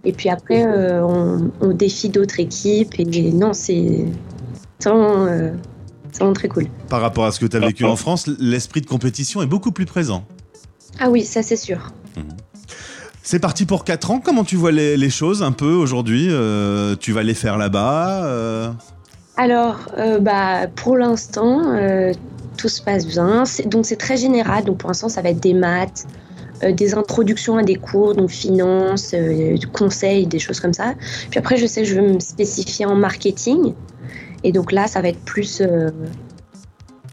Et 0.06 0.14
puis 0.14 0.30
après, 0.30 0.66
euh, 0.66 1.04
on, 1.04 1.52
on 1.62 1.74
défie 1.74 2.10
d'autres 2.10 2.40
équipes. 2.40 2.94
Et 3.00 3.32
non, 3.32 3.54
c'est 3.54 4.06
c'est 4.80 4.90
vraiment, 4.90 5.26
euh, 5.26 5.52
c'est 6.12 6.20
vraiment 6.20 6.34
très 6.34 6.48
cool. 6.48 6.68
Par 6.90 7.02
rapport 7.02 7.26
à 7.26 7.32
ce 7.32 7.40
que 7.40 7.46
tu 7.46 7.58
as 7.58 7.60
vécu 7.60 7.86
en 7.86 7.96
France, 7.96 8.28
l'esprit 8.40 8.82
de 8.82 8.86
compétition 8.86 9.42
est 9.42 9.48
beaucoup 9.48 9.72
plus 9.72 9.86
présent. 9.86 10.26
Ah 11.00 11.10
oui, 11.10 11.24
ça 11.24 11.42
c'est 11.42 11.58
sûr. 11.58 11.92
C'est 13.26 13.40
parti 13.40 13.66
pour 13.66 13.84
4 13.84 14.12
ans. 14.12 14.22
Comment 14.24 14.44
tu 14.44 14.56
vois 14.56 14.72
les, 14.72 15.10
choses 15.10 15.42
un 15.42 15.52
peu 15.52 15.74
aujourd'hui 15.74 16.28
Euh, 16.30 16.96
Tu 16.96 17.12
vas 17.12 17.24
les 17.24 17.34
faire 17.34 17.58
là-bas 17.58 18.24
euh, 18.26 18.70
Alors, 19.36 19.80
euh, 19.98 20.20
bah, 20.20 20.68
pour 20.68 20.96
l'instant, 20.96 21.76
tout 22.56 22.70
se 22.70 22.84
passe 22.84 23.08
bien. 23.08 23.44
Donc, 23.66 23.88
c'est 23.88 23.96
très 23.96 24.16
général. 24.16 24.64
Donc, 24.64 24.78
pour 24.78 24.90
l'instant, 24.92 25.10
ça 25.10 25.24
va 25.24 25.30
être 25.30 25.40
des 25.40 25.56
maths, 25.56 26.06
des 26.62 26.94
introductions 26.94 27.58
à 27.58 27.64
des 27.64 27.78
cours, 27.78 28.14
donc 28.14 28.30
finance, 28.30 29.16
euh, 29.16 29.58
du 29.58 29.66
conseil, 29.66 30.28
des 30.28 30.40
choses 30.40 30.60
comme 30.60 30.74
ça. 30.74 30.94
Puis 31.32 31.40
après, 31.40 31.58
je 31.58 31.66
sais 31.66 31.82
que 31.82 31.88
je 31.88 31.96
veux 31.96 32.08
me 32.08 32.20
spécifier 32.20 32.86
en 32.86 32.96
marketing. 32.96 33.74
Et 34.44 34.52
donc 34.52 34.72
là, 34.72 34.86
ça 34.86 35.02
va 35.02 35.10
être 35.10 35.26
plus 35.26 35.64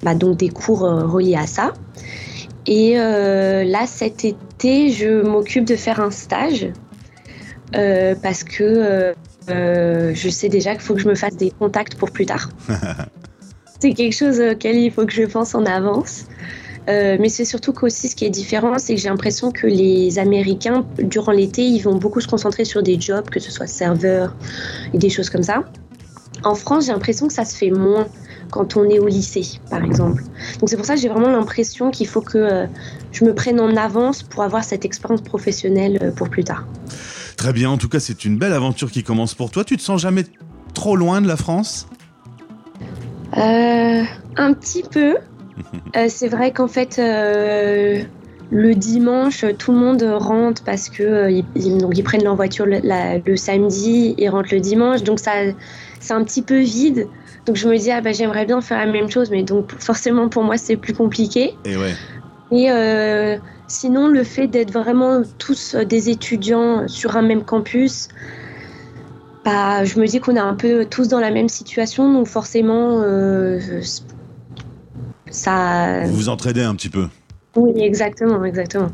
bah, 0.02 0.14
donc 0.14 0.36
des 0.36 0.50
cours 0.50 0.80
reliés 0.80 1.36
à 1.36 1.46
ça. 1.46 1.72
Et 2.66 2.98
euh, 2.98 3.64
là, 3.64 3.86
cet 3.86 4.24
été, 4.24 4.90
je 4.90 5.22
m'occupe 5.22 5.64
de 5.64 5.76
faire 5.76 6.00
un 6.00 6.10
stage 6.10 6.68
euh, 7.74 8.14
parce 8.22 8.44
que 8.44 9.14
euh, 9.50 10.14
je 10.14 10.28
sais 10.28 10.48
déjà 10.48 10.72
qu'il 10.72 10.82
faut 10.82 10.94
que 10.94 11.00
je 11.00 11.08
me 11.08 11.14
fasse 11.14 11.36
des 11.36 11.50
contacts 11.50 11.96
pour 11.96 12.10
plus 12.10 12.26
tard. 12.26 12.50
c'est 13.80 13.94
quelque 13.94 14.14
chose 14.14 14.40
auquel 14.40 14.76
il 14.76 14.92
faut 14.92 15.06
que 15.06 15.12
je 15.12 15.24
pense 15.24 15.54
en 15.54 15.64
avance. 15.66 16.24
Mais 16.88 17.28
c'est 17.28 17.44
surtout 17.44 17.72
qu'aussi 17.72 18.08
ce 18.08 18.16
qui 18.16 18.24
est 18.24 18.30
différent, 18.30 18.76
c'est 18.78 18.96
que 18.96 19.00
j'ai 19.00 19.08
l'impression 19.08 19.52
que 19.52 19.68
les 19.68 20.18
Américains, 20.18 20.84
durant 20.98 21.30
l'été, 21.30 21.62
ils 21.62 21.80
vont 21.80 21.94
beaucoup 21.94 22.20
se 22.20 22.26
concentrer 22.26 22.64
sur 22.64 22.82
des 22.82 23.00
jobs, 23.00 23.30
que 23.30 23.38
ce 23.38 23.52
soit 23.52 23.68
serveur 23.68 24.34
et 24.92 24.98
des 24.98 25.08
choses 25.08 25.30
comme 25.30 25.44
ça. 25.44 25.62
En 26.42 26.56
France, 26.56 26.86
j'ai 26.86 26.92
l'impression 26.92 27.28
que 27.28 27.32
ça 27.32 27.44
se 27.44 27.56
fait 27.56 27.70
moins 27.70 28.08
quand 28.52 28.76
on 28.76 28.88
est 28.88 28.98
au 29.00 29.08
lycée, 29.08 29.46
par 29.70 29.82
exemple. 29.82 30.22
Donc 30.60 30.68
c'est 30.68 30.76
pour 30.76 30.84
ça 30.86 30.94
que 30.94 31.00
j'ai 31.00 31.08
vraiment 31.08 31.30
l'impression 31.30 31.90
qu'il 31.90 32.06
faut 32.06 32.20
que 32.20 32.38
euh, 32.38 32.66
je 33.10 33.24
me 33.24 33.34
prenne 33.34 33.58
en 33.58 33.74
avance 33.76 34.22
pour 34.22 34.42
avoir 34.44 34.62
cette 34.62 34.84
expérience 34.84 35.22
professionnelle 35.22 35.98
euh, 36.02 36.10
pour 36.12 36.28
plus 36.28 36.44
tard. 36.44 36.66
Très 37.36 37.52
bien, 37.52 37.70
en 37.70 37.78
tout 37.78 37.88
cas, 37.88 37.98
c'est 37.98 38.24
une 38.24 38.36
belle 38.38 38.52
aventure 38.52 38.90
qui 38.92 39.02
commence 39.02 39.34
pour 39.34 39.50
toi. 39.50 39.64
Tu 39.64 39.76
te 39.76 39.82
sens 39.82 40.00
jamais 40.00 40.24
trop 40.74 40.94
loin 40.96 41.20
de 41.22 41.26
la 41.26 41.36
France? 41.36 41.88
Euh, 43.36 44.02
un 44.36 44.52
petit 44.54 44.82
peu. 44.84 45.16
Euh, 45.94 46.06
c'est 46.08 46.28
vrai 46.28 46.52
qu'en 46.52 46.68
fait, 46.68 46.98
euh, 46.98 48.02
le 48.50 48.74
dimanche, 48.74 49.44
tout 49.58 49.72
le 49.72 49.78
monde 49.78 50.02
rentre 50.02 50.62
parce 50.64 50.88
que 50.88 51.02
euh, 51.02 51.42
ils, 51.54 51.76
donc 51.78 51.98
ils 51.98 52.02
prennent 52.02 52.24
leur 52.24 52.34
voiture 52.34 52.64
le, 52.64 52.78
la- 52.82 53.18
le 53.18 53.36
samedi, 53.36 54.14
ils 54.16 54.28
rentrent 54.30 54.54
le 54.54 54.60
dimanche, 54.60 55.02
donc 55.02 55.18
ça, 55.20 55.32
c'est 56.00 56.14
un 56.14 56.24
petit 56.24 56.40
peu 56.40 56.60
vide. 56.60 57.08
Donc 57.46 57.56
je 57.56 57.68
me 57.68 57.76
dis 57.76 57.90
ah 57.90 58.00
bah 58.00 58.12
j'aimerais 58.12 58.46
bien 58.46 58.60
faire 58.60 58.78
la 58.78 58.90
même 58.90 59.10
chose, 59.10 59.30
mais 59.30 59.42
donc 59.42 59.72
forcément 59.80 60.28
pour 60.28 60.44
moi 60.44 60.56
c'est 60.56 60.76
plus 60.76 60.94
compliqué. 60.94 61.56
Et 61.64 61.76
ouais. 61.76 61.94
Et 62.52 62.70
euh, 62.70 63.38
sinon, 63.66 64.08
le 64.08 64.22
fait 64.24 64.46
d'être 64.46 64.72
vraiment 64.72 65.22
tous 65.38 65.74
euh, 65.74 65.84
des 65.84 66.10
étudiants 66.10 66.86
sur 66.86 67.16
un 67.16 67.22
même 67.22 67.44
campus, 67.44 68.08
bah, 69.44 69.84
je 69.84 69.98
me 69.98 70.06
dis 70.06 70.20
qu'on 70.20 70.36
est 70.36 70.40
un 70.40 70.54
peu 70.54 70.84
tous 70.84 71.08
dans 71.08 71.18
la 71.18 71.30
même 71.30 71.48
situation, 71.48 72.12
donc 72.12 72.26
forcément, 72.26 73.00
euh, 73.02 73.58
ça. 75.30 76.04
Vous 76.04 76.14
vous 76.14 76.28
entraidez 76.28 76.62
un 76.62 76.74
petit 76.74 76.90
peu. 76.90 77.08
Oui, 77.54 77.72
exactement, 77.82 78.42
exactement. 78.46 78.88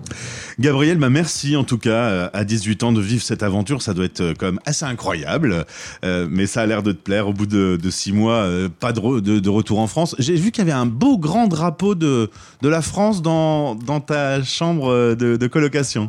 Gabriel, 0.59 0.99
bah 0.99 1.11
merci 1.11 1.55
en 1.55 1.63
tout 1.63 1.79
cas 1.79 1.91
euh, 1.91 2.29
à 2.33 2.45
18 2.45 2.83
ans 2.83 2.93
de 2.93 3.01
vivre 3.01 3.23
cette 3.23 3.45
aventure, 3.45 3.83
ça 3.83 3.95
doit 3.95 4.05
être 4.07 4.21
euh, 4.21 4.35
quand 4.37 4.47
même 4.47 4.59
assez 4.67 4.85
incroyable, 4.85 5.65
Euh, 6.05 6.27
mais 6.29 6.47
ça 6.47 6.63
a 6.63 6.67
l'air 6.67 6.83
de 6.83 6.91
te 6.91 6.99
plaire 6.99 7.29
au 7.29 7.33
bout 7.33 7.47
de, 7.47 7.79
de 7.81 7.91
six 7.91 8.13
mois, 8.13 8.35
euh, 8.43 8.69
pas 8.69 8.93
de, 8.93 8.99
re- 9.01 9.21
de- 9.21 9.39
de 9.39 9.49
retour 9.49 9.79
en 9.79 9.87
France. 9.87 10.17
J'ai 10.19 10.35
vu 10.35 10.51
qu'il 10.51 10.65
y 10.67 10.69
avait 10.71 10.77
un 10.79 10.87
beau 10.87 11.19
grand 11.19 11.47
drapeau 11.47 11.95
de, 11.95 12.31
de 12.63 12.69
la 12.69 12.83
France 12.83 13.23
dans, 13.23 13.77
dans 13.77 14.01
ta 14.01 14.43
chambre 14.43 15.15
de, 15.15 15.37
de 15.37 15.47
colocation. 15.47 16.09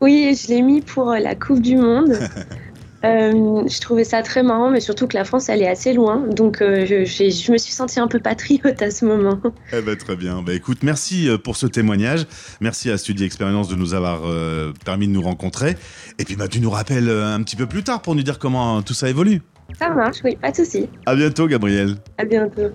Oui, 0.00 0.36
je 0.36 0.48
l'ai 0.52 0.60
mis 0.62 0.80
pour 0.82 1.12
la 1.12 1.34
Coupe 1.36 1.60
du 1.62 1.76
Monde. 1.76 2.14
Euh, 3.04 3.68
je 3.68 3.80
trouvais 3.80 4.04
ça 4.04 4.22
très 4.22 4.42
marrant, 4.42 4.70
mais 4.70 4.80
surtout 4.80 5.06
que 5.06 5.16
la 5.16 5.24
France, 5.24 5.48
elle 5.48 5.62
est 5.62 5.68
assez 5.68 5.92
loin. 5.92 6.24
Donc, 6.28 6.62
euh, 6.62 6.86
je, 6.86 7.52
me 7.52 7.58
suis 7.58 7.72
sentie 7.72 8.00
un 8.00 8.08
peu 8.08 8.18
patriote 8.18 8.80
à 8.80 8.90
ce 8.90 9.04
moment. 9.04 9.40
Eh 9.72 9.80
ben, 9.82 9.96
très 9.96 10.14
bien. 10.14 10.42
Bah, 10.42 10.52
écoute, 10.52 10.78
merci 10.82 11.28
euh, 11.28 11.36
pour 11.36 11.56
ce 11.56 11.66
témoignage. 11.66 12.26
Merci 12.60 12.90
à 12.90 12.98
Studi 12.98 13.24
Expérience 13.24 13.68
de 13.68 13.74
nous 13.74 13.94
avoir 13.94 14.22
euh, 14.24 14.72
permis 14.84 15.08
de 15.08 15.12
nous 15.12 15.22
rencontrer. 15.22 15.76
Et 16.18 16.24
puis 16.24 16.36
bah, 16.36 16.48
tu 16.48 16.60
nous 16.60 16.70
rappelles 16.70 17.08
un 17.08 17.42
petit 17.42 17.56
peu 17.56 17.66
plus 17.66 17.82
tard 17.82 18.02
pour 18.02 18.14
nous 18.14 18.22
dire 18.22 18.38
comment 18.38 18.82
tout 18.82 18.94
ça 18.94 19.08
évolue. 19.08 19.42
Ça 19.78 19.90
marche, 19.90 20.18
oui, 20.22 20.36
pas 20.36 20.52
de 20.52 20.56
souci. 20.56 20.88
À 21.06 21.16
bientôt, 21.16 21.48
Gabriel. 21.48 21.96
À 22.18 22.24
bientôt. 22.24 22.70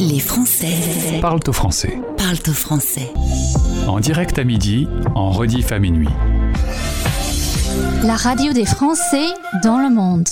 Les 0.00 0.20
Français 0.20 1.20
Parle 1.20 1.40
au 1.46 1.52
français. 1.52 1.98
parlent 2.16 2.36
au 2.48 2.52
français. 2.52 3.10
En 3.86 4.00
direct 4.00 4.38
à 4.38 4.44
midi, 4.44 4.88
en 5.14 5.30
rediff 5.30 5.72
à 5.72 5.78
minuit. 5.78 6.08
La 8.02 8.16
radio 8.16 8.52
des 8.52 8.66
Français 8.66 9.26
dans 9.62 9.78
le 9.78 9.88
monde. 9.88 10.28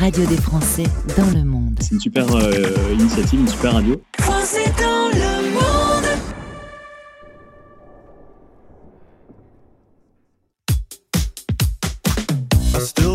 radio 0.03 0.25
des 0.25 0.35
Français 0.35 0.83
dans 1.15 1.31
le 1.31 1.45
monde. 1.45 1.79
C'est 1.79 1.91
une 1.91 2.01
super 2.01 2.25
euh, 2.35 2.93
initiative, 2.99 3.39
une 3.39 3.47
super 3.47 3.71
radio. 3.71 4.01
Français 4.19 4.65
dans 4.77 5.07
le 5.13 5.51
monde. 5.53 6.19
I 12.75 12.79
still 12.81 13.12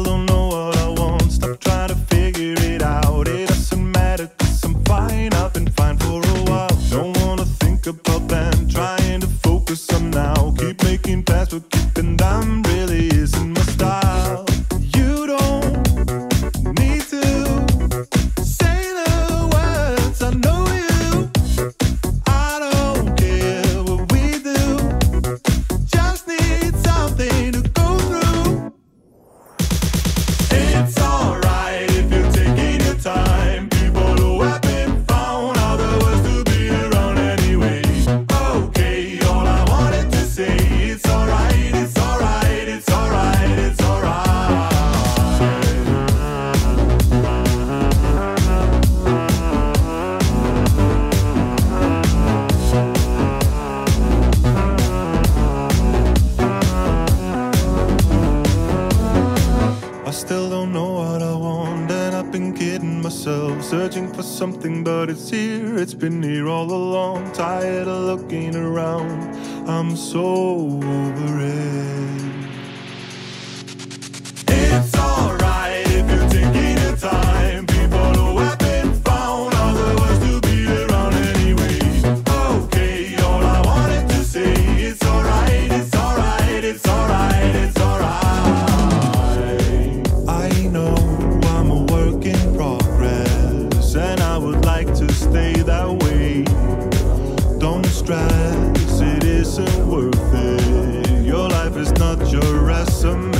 some 103.01 103.38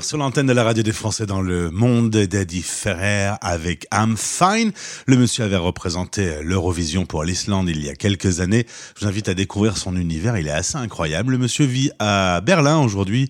sur 0.00 0.16
l'antenne 0.16 0.46
de 0.46 0.52
la 0.52 0.62
radio 0.62 0.84
des 0.84 0.92
Français 0.92 1.26
dans 1.26 1.40
le 1.40 1.72
monde 1.72 2.10
d'Eddie 2.10 2.62
Ferrer 2.62 3.32
avec 3.40 3.88
I'm 3.92 4.16
Fine. 4.16 4.70
Le 5.06 5.16
monsieur 5.16 5.42
avait 5.42 5.56
représenté 5.56 6.36
l'Eurovision 6.44 7.04
pour 7.04 7.24
l'Islande 7.24 7.68
il 7.68 7.84
y 7.84 7.88
a 7.88 7.96
quelques 7.96 8.38
années. 8.38 8.64
Je 8.94 9.00
vous 9.00 9.08
invite 9.08 9.28
à 9.28 9.34
découvrir 9.34 9.76
son 9.76 9.96
univers, 9.96 10.38
il 10.38 10.46
est 10.46 10.52
assez 10.52 10.76
incroyable. 10.76 11.32
Le 11.32 11.38
monsieur 11.38 11.64
vit 11.64 11.90
à 11.98 12.40
Berlin 12.42 12.78
aujourd'hui, 12.78 13.28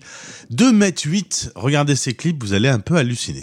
2 0.51 0.71
mètres 0.71 1.01
8. 1.05 1.53
Regardez 1.55 1.95
ses 1.95 2.13
clips, 2.13 2.43
vous 2.43 2.53
allez 2.53 2.69
un 2.69 2.79
peu 2.79 2.97
halluciner. 2.97 3.41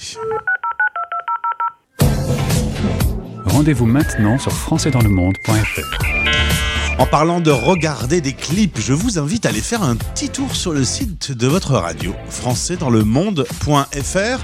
Rendez-vous 3.44 3.87
maintenant 3.87 4.38
sur 4.38 4.52
françaisdanslemonde.fr. 4.52 6.63
En 6.98 7.07
parlant 7.07 7.40
de 7.40 7.50
regarder 7.50 8.20
des 8.20 8.33
clips, 8.33 8.78
je 8.80 8.92
vous 8.92 9.18
invite 9.18 9.46
à 9.46 9.48
aller 9.48 9.61
faire 9.61 9.83
un 9.83 9.96
petit 9.96 10.28
tour 10.28 10.54
sur 10.54 10.72
le 10.72 10.85
site 10.85 11.33
de 11.33 11.48
votre 11.48 11.72
radio, 11.72 12.14
françaisdanslemonde.fr. 12.30 14.38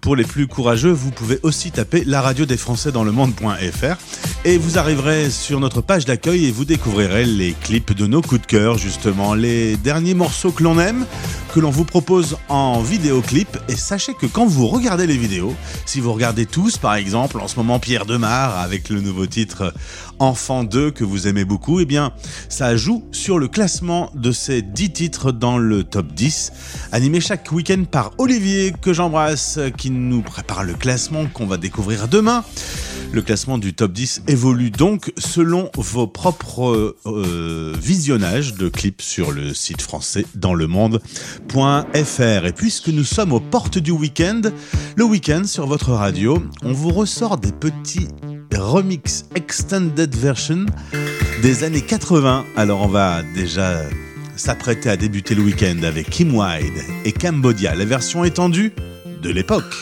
Pour 0.00 0.16
les 0.16 0.24
plus 0.24 0.46
courageux, 0.46 0.92
vous 0.92 1.10
pouvez 1.10 1.38
aussi 1.42 1.70
taper 1.70 2.04
la 2.06 2.22
radio 2.22 2.46
des 2.46 2.56
Français 2.56 2.90
dans 2.90 3.04
le 3.04 3.12
monde.fr 3.12 3.98
et 4.46 4.56
vous 4.56 4.78
arriverez 4.78 5.28
sur 5.28 5.60
notre 5.60 5.82
page 5.82 6.06
d'accueil 6.06 6.46
et 6.46 6.50
vous 6.50 6.64
découvrirez 6.64 7.26
les 7.26 7.52
clips 7.52 7.92
de 7.92 8.06
nos 8.06 8.22
coups 8.22 8.40
de 8.40 8.46
cœur, 8.46 8.78
justement, 8.78 9.34
les 9.34 9.76
derniers 9.76 10.14
morceaux 10.14 10.52
que 10.52 10.62
l'on 10.62 10.80
aime, 10.80 11.04
que 11.58 11.62
l'on 11.64 11.70
vous 11.70 11.84
propose 11.84 12.36
en 12.48 12.80
vidéoclip. 12.82 13.58
Et 13.68 13.74
sachez 13.74 14.14
que 14.14 14.26
quand 14.26 14.46
vous 14.46 14.68
regardez 14.68 15.08
les 15.08 15.16
vidéos, 15.16 15.56
si 15.86 15.98
vous 15.98 16.12
regardez 16.12 16.46
tous, 16.46 16.78
par 16.78 16.94
exemple, 16.94 17.40
en 17.40 17.48
ce 17.48 17.56
moment 17.56 17.80
Pierre 17.80 18.06
Demar 18.06 18.60
avec 18.60 18.88
le 18.90 19.00
nouveau 19.00 19.26
titre 19.26 19.74
Enfant 20.20 20.62
2 20.62 20.92
que 20.92 21.02
vous 21.02 21.26
aimez 21.26 21.44
beaucoup, 21.44 21.80
eh 21.80 21.84
bien, 21.84 22.12
ça 22.48 22.76
joue 22.76 23.02
sur 23.10 23.40
le 23.40 23.48
classement 23.48 24.12
de 24.14 24.30
ces 24.30 24.62
10 24.62 24.92
titres 24.92 25.32
dans 25.32 25.58
le 25.58 25.82
top 25.82 26.12
10, 26.12 26.52
animé 26.92 27.20
chaque 27.20 27.50
week-end 27.50 27.82
par 27.90 28.12
Olivier, 28.18 28.72
que 28.80 28.92
j'embrasse, 28.92 29.58
qui 29.76 29.90
nous 29.90 30.22
prépare 30.22 30.62
le 30.62 30.74
classement 30.74 31.26
qu'on 31.26 31.46
va 31.46 31.56
découvrir 31.56 32.06
demain. 32.06 32.44
Le 33.10 33.22
classement 33.22 33.56
du 33.56 33.72
top 33.72 33.92
10 33.92 34.24
évolue 34.28 34.70
donc 34.70 35.12
selon 35.16 35.70
vos 35.76 36.06
propres 36.06 36.94
euh, 37.06 37.74
visionnages 37.80 38.52
de 38.52 38.68
clips 38.68 39.00
sur 39.00 39.32
le 39.32 39.54
site 39.54 39.80
français 39.80 40.26
dans 40.34 40.52
le 40.52 40.66
Et 41.94 42.52
puisque 42.52 42.88
nous 42.88 43.04
sommes 43.04 43.32
aux 43.32 43.40
portes 43.40 43.78
du 43.78 43.90
week-end, 43.90 44.42
le 44.96 45.04
week-end 45.04 45.44
sur 45.44 45.66
votre 45.66 45.92
radio, 45.92 46.42
on 46.62 46.72
vous 46.72 46.90
ressort 46.90 47.38
des 47.38 47.52
petits 47.52 48.08
remix 48.54 49.24
extended 49.34 50.14
version 50.14 50.66
des 51.42 51.64
années 51.64 51.80
80. 51.80 52.44
Alors 52.56 52.82
on 52.82 52.88
va 52.88 53.22
déjà 53.34 53.82
s'apprêter 54.36 54.90
à 54.90 54.96
débuter 54.96 55.34
le 55.34 55.42
week-end 55.42 55.82
avec 55.84 56.10
Kim 56.10 56.36
Wilde 56.36 56.82
et 57.04 57.12
Cambodia, 57.12 57.74
la 57.74 57.86
version 57.86 58.24
étendue 58.24 58.72
de 59.22 59.30
l'époque. 59.30 59.74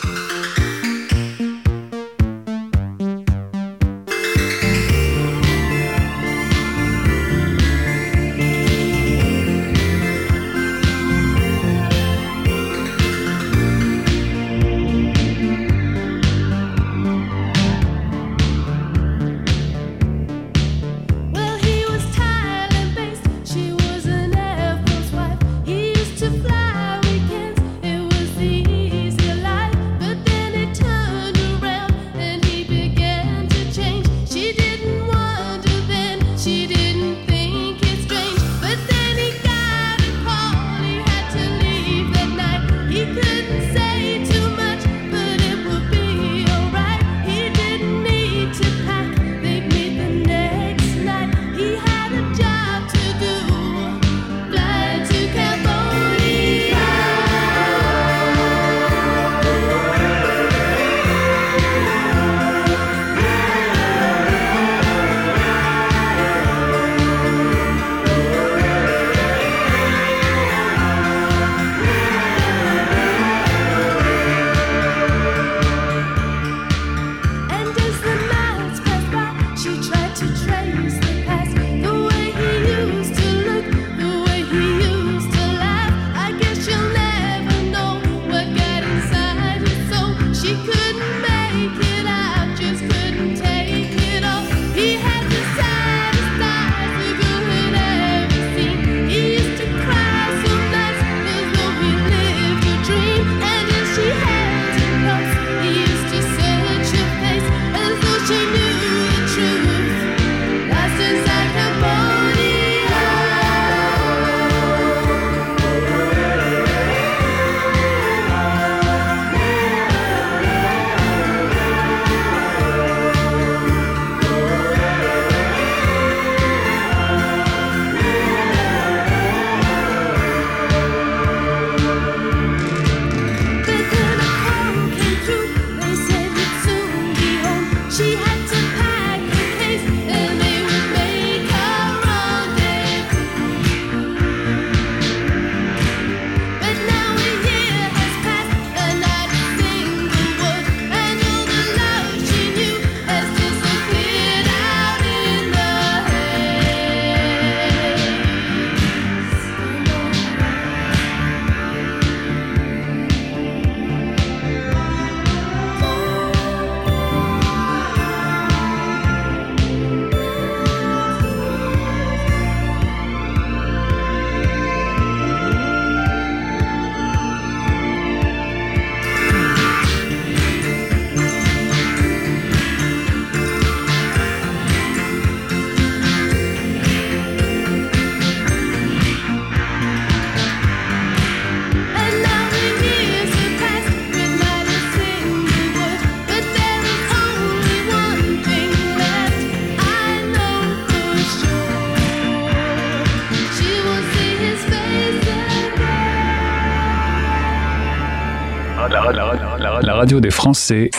radio 209.96 210.20
des 210.20 210.30
Français 210.30 210.90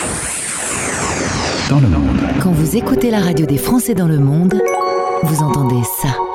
dans 1.70 1.78
le 1.78 1.88
monde. 1.88 2.18
Quand 2.42 2.50
vous 2.50 2.76
écoutez 2.76 3.12
la 3.12 3.20
radio 3.20 3.46
des 3.46 3.56
Français 3.56 3.94
dans 3.94 4.08
le 4.08 4.18
monde, 4.18 4.60
vous 5.22 5.42
entendez 5.42 5.82
ça. 6.02 6.27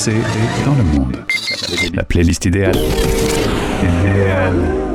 c'est 0.00 0.12
dans 0.64 0.74
le 0.74 0.82
monde. 0.82 1.18
La 1.92 2.04
playlist 2.04 2.46
idéale. 2.46 2.74
Idéale. 3.82 4.89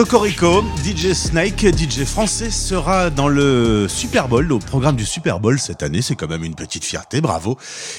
Cocorico, 0.00 0.64
DJ 0.82 1.12
Snake, 1.12 1.76
DJ 1.76 2.04
français, 2.06 2.50
sera 2.50 3.10
dans 3.10 3.28
le 3.28 3.86
Super 3.86 4.28
Bowl, 4.28 4.50
au 4.50 4.58
programme 4.58 4.96
du 4.96 5.04
Super 5.04 5.40
Bowl 5.40 5.58
cette 5.58 5.82
année. 5.82 6.00
C'est 6.00 6.14
quand 6.14 6.26
même 6.26 6.42
une 6.42 6.54
petite 6.54 6.86
fierté, 6.86 7.20
bravo. 7.20 7.58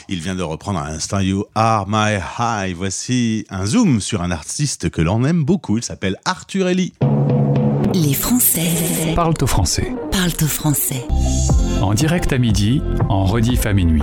Il 0.10 0.20
vient 0.20 0.34
de 0.34 0.42
reprendre 0.42 0.80
à 0.80 0.90
l'instant 0.90 1.20
You 1.20 1.46
Are 1.54 1.86
My 1.88 2.18
High. 2.40 2.76
Voici 2.76 3.46
un 3.52 3.68
zoom 3.68 4.02
sur 4.02 4.24
un 4.24 4.32
artiste 4.32 4.90
que 4.90 5.00
l'on 5.00 5.24
aime 5.26 5.44
beaucoup. 5.44 5.78
Il 5.78 5.84
s'appelle 5.84 6.18
Arthur 6.26 6.70
Ellie. 6.70 6.94
Les 7.94 8.16
Français 8.16 9.14
Parle 9.16 9.36
au 9.40 9.46
français. 9.46 9.94
parlent 10.12 10.32
au 10.42 10.48
français. 10.48 11.06
En 11.84 11.94
direct 11.94 12.34
à 12.34 12.40
midi, 12.40 12.82
en 13.10 13.26
rediff 13.26 13.68
à 13.68 13.74
minuit. 13.74 14.02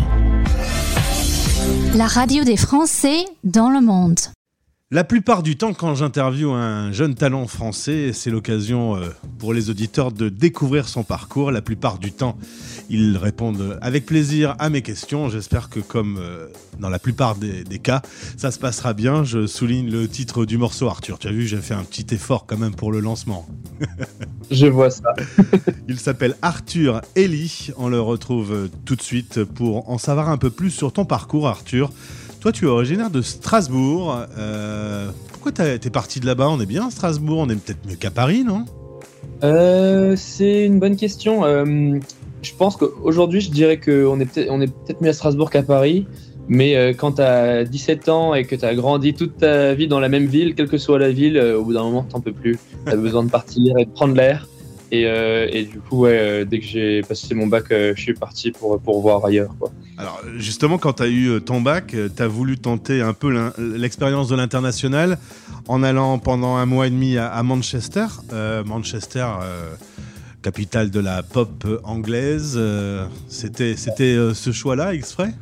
La 1.96 2.06
radio 2.06 2.44
des 2.44 2.56
Français 2.56 3.24
dans 3.42 3.70
le 3.70 3.80
monde. 3.80 4.20
La 4.90 5.04
plupart 5.04 5.42
du 5.42 5.58
temps, 5.58 5.74
quand 5.74 5.94
j'interviewe 5.94 6.54
un 6.54 6.92
jeune 6.92 7.14
talent 7.14 7.46
français, 7.46 8.14
c'est 8.14 8.30
l'occasion 8.30 8.96
euh, 8.96 9.10
pour 9.38 9.52
les 9.52 9.68
auditeurs 9.68 10.12
de 10.12 10.30
découvrir 10.30 10.88
son 10.88 11.02
parcours. 11.02 11.50
La 11.50 11.60
plupart 11.60 11.98
du 11.98 12.10
temps, 12.10 12.38
ils 12.88 13.18
répondent 13.18 13.78
avec 13.82 14.06
plaisir 14.06 14.56
à 14.58 14.70
mes 14.70 14.80
questions. 14.80 15.28
J'espère 15.28 15.68
que 15.68 15.80
comme 15.80 16.16
euh, 16.18 16.46
dans 16.80 16.88
la 16.88 16.98
plupart 16.98 17.36
des, 17.36 17.64
des 17.64 17.78
cas, 17.80 18.00
ça 18.38 18.50
se 18.50 18.58
passera 18.58 18.94
bien. 18.94 19.24
Je 19.24 19.46
souligne 19.46 19.90
le 19.90 20.08
titre 20.08 20.46
du 20.46 20.56
morceau, 20.56 20.88
Arthur. 20.88 21.18
Tu 21.18 21.28
as 21.28 21.32
vu, 21.32 21.46
j'ai 21.46 21.60
fait 21.60 21.74
un 21.74 21.84
petit 21.84 22.06
effort 22.14 22.46
quand 22.46 22.56
même 22.56 22.74
pour 22.74 22.90
le 22.90 23.00
lancement. 23.00 23.46
Je 24.50 24.68
vois 24.68 24.88
ça. 24.88 25.12
Il 25.88 25.98
s'appelle 26.00 26.34
Arthur 26.40 27.02
Ellie. 27.14 27.72
On 27.76 27.90
le 27.90 28.00
retrouve 28.00 28.70
tout 28.86 28.96
de 28.96 29.02
suite 29.02 29.44
pour 29.44 29.90
en 29.90 29.98
savoir 29.98 30.30
un 30.30 30.38
peu 30.38 30.48
plus 30.48 30.70
sur 30.70 30.94
ton 30.94 31.04
parcours, 31.04 31.46
Arthur. 31.46 31.90
Toi, 32.40 32.52
tu 32.52 32.66
es 32.66 32.68
originaire 32.68 33.10
de 33.10 33.20
Strasbourg. 33.20 34.16
Euh, 34.38 35.08
pourquoi 35.32 35.50
t'es 35.50 35.90
parti 35.90 36.20
de 36.20 36.26
là-bas? 36.26 36.48
On 36.48 36.60
est 36.60 36.66
bien 36.66 36.86
à 36.86 36.90
Strasbourg, 36.90 37.38
on 37.38 37.48
est 37.48 37.56
peut-être 37.56 37.84
mieux 37.88 37.96
qu'à 37.96 38.12
Paris, 38.12 38.44
non? 38.44 38.64
Euh, 39.42 40.14
c'est 40.16 40.64
une 40.64 40.78
bonne 40.78 40.96
question. 40.96 41.44
Euh, 41.44 41.98
je 42.42 42.52
pense 42.54 42.76
qu'aujourd'hui, 42.76 43.40
je 43.40 43.50
dirais 43.50 43.78
qu'on 43.80 44.20
est 44.20 44.26
peut-être 44.26 45.00
mieux 45.00 45.08
à 45.08 45.12
Strasbourg 45.12 45.50
qu'à 45.50 45.64
Paris. 45.64 46.06
Mais 46.50 46.94
quand 46.94 47.12
tu 47.12 47.22
as 47.22 47.64
17 47.64 48.08
ans 48.08 48.32
et 48.32 48.44
que 48.44 48.56
tu 48.56 48.64
as 48.64 48.74
grandi 48.74 49.12
toute 49.12 49.36
ta 49.36 49.74
vie 49.74 49.86
dans 49.86 50.00
la 50.00 50.08
même 50.08 50.24
ville, 50.24 50.54
quelle 50.54 50.68
que 50.68 50.78
soit 50.78 50.98
la 50.98 51.10
ville, 51.10 51.38
au 51.38 51.62
bout 51.62 51.74
d'un 51.74 51.82
moment, 51.82 52.04
t'en 52.04 52.20
peux 52.20 52.32
plus. 52.32 52.58
Tu 52.86 52.92
as 52.92 52.96
besoin 52.96 53.22
de 53.22 53.30
partir 53.30 53.76
et 53.76 53.84
de 53.84 53.90
prendre 53.90 54.14
l'air. 54.14 54.48
Et, 54.90 55.06
euh, 55.06 55.46
et 55.50 55.64
du 55.64 55.80
coup, 55.80 56.00
ouais, 56.00 56.18
euh, 56.18 56.44
dès 56.44 56.60
que 56.60 56.64
j'ai 56.64 57.02
passé 57.02 57.34
mon 57.34 57.46
bac, 57.46 57.70
euh, 57.70 57.92
je 57.94 58.00
suis 58.00 58.14
parti 58.14 58.52
pour, 58.52 58.80
pour 58.80 59.02
voir 59.02 59.24
ailleurs. 59.24 59.54
Quoi. 59.58 59.70
Alors, 59.98 60.22
justement, 60.36 60.78
quand 60.78 60.94
tu 60.94 61.02
as 61.02 61.08
eu 61.08 61.40
ton 61.42 61.60
bac, 61.60 61.94
tu 62.16 62.22
as 62.22 62.26
voulu 62.28 62.56
tenter 62.56 63.02
un 63.02 63.12
peu 63.12 63.50
l'expérience 63.58 64.28
de 64.28 64.36
l'international 64.36 65.18
en 65.66 65.82
allant 65.82 66.18
pendant 66.18 66.56
un 66.56 66.64
mois 66.64 66.86
et 66.86 66.90
demi 66.90 67.18
à, 67.18 67.28
à 67.28 67.42
Manchester. 67.42 68.06
Manchester, 68.64 69.26
capitale 70.40 70.90
de 70.90 71.00
la 71.00 71.22
pop 71.22 71.66
anglaise. 71.84 72.58
C'était 73.28 73.76
ce 73.76 74.52
choix-là, 74.52 74.94
exprès? 74.94 75.34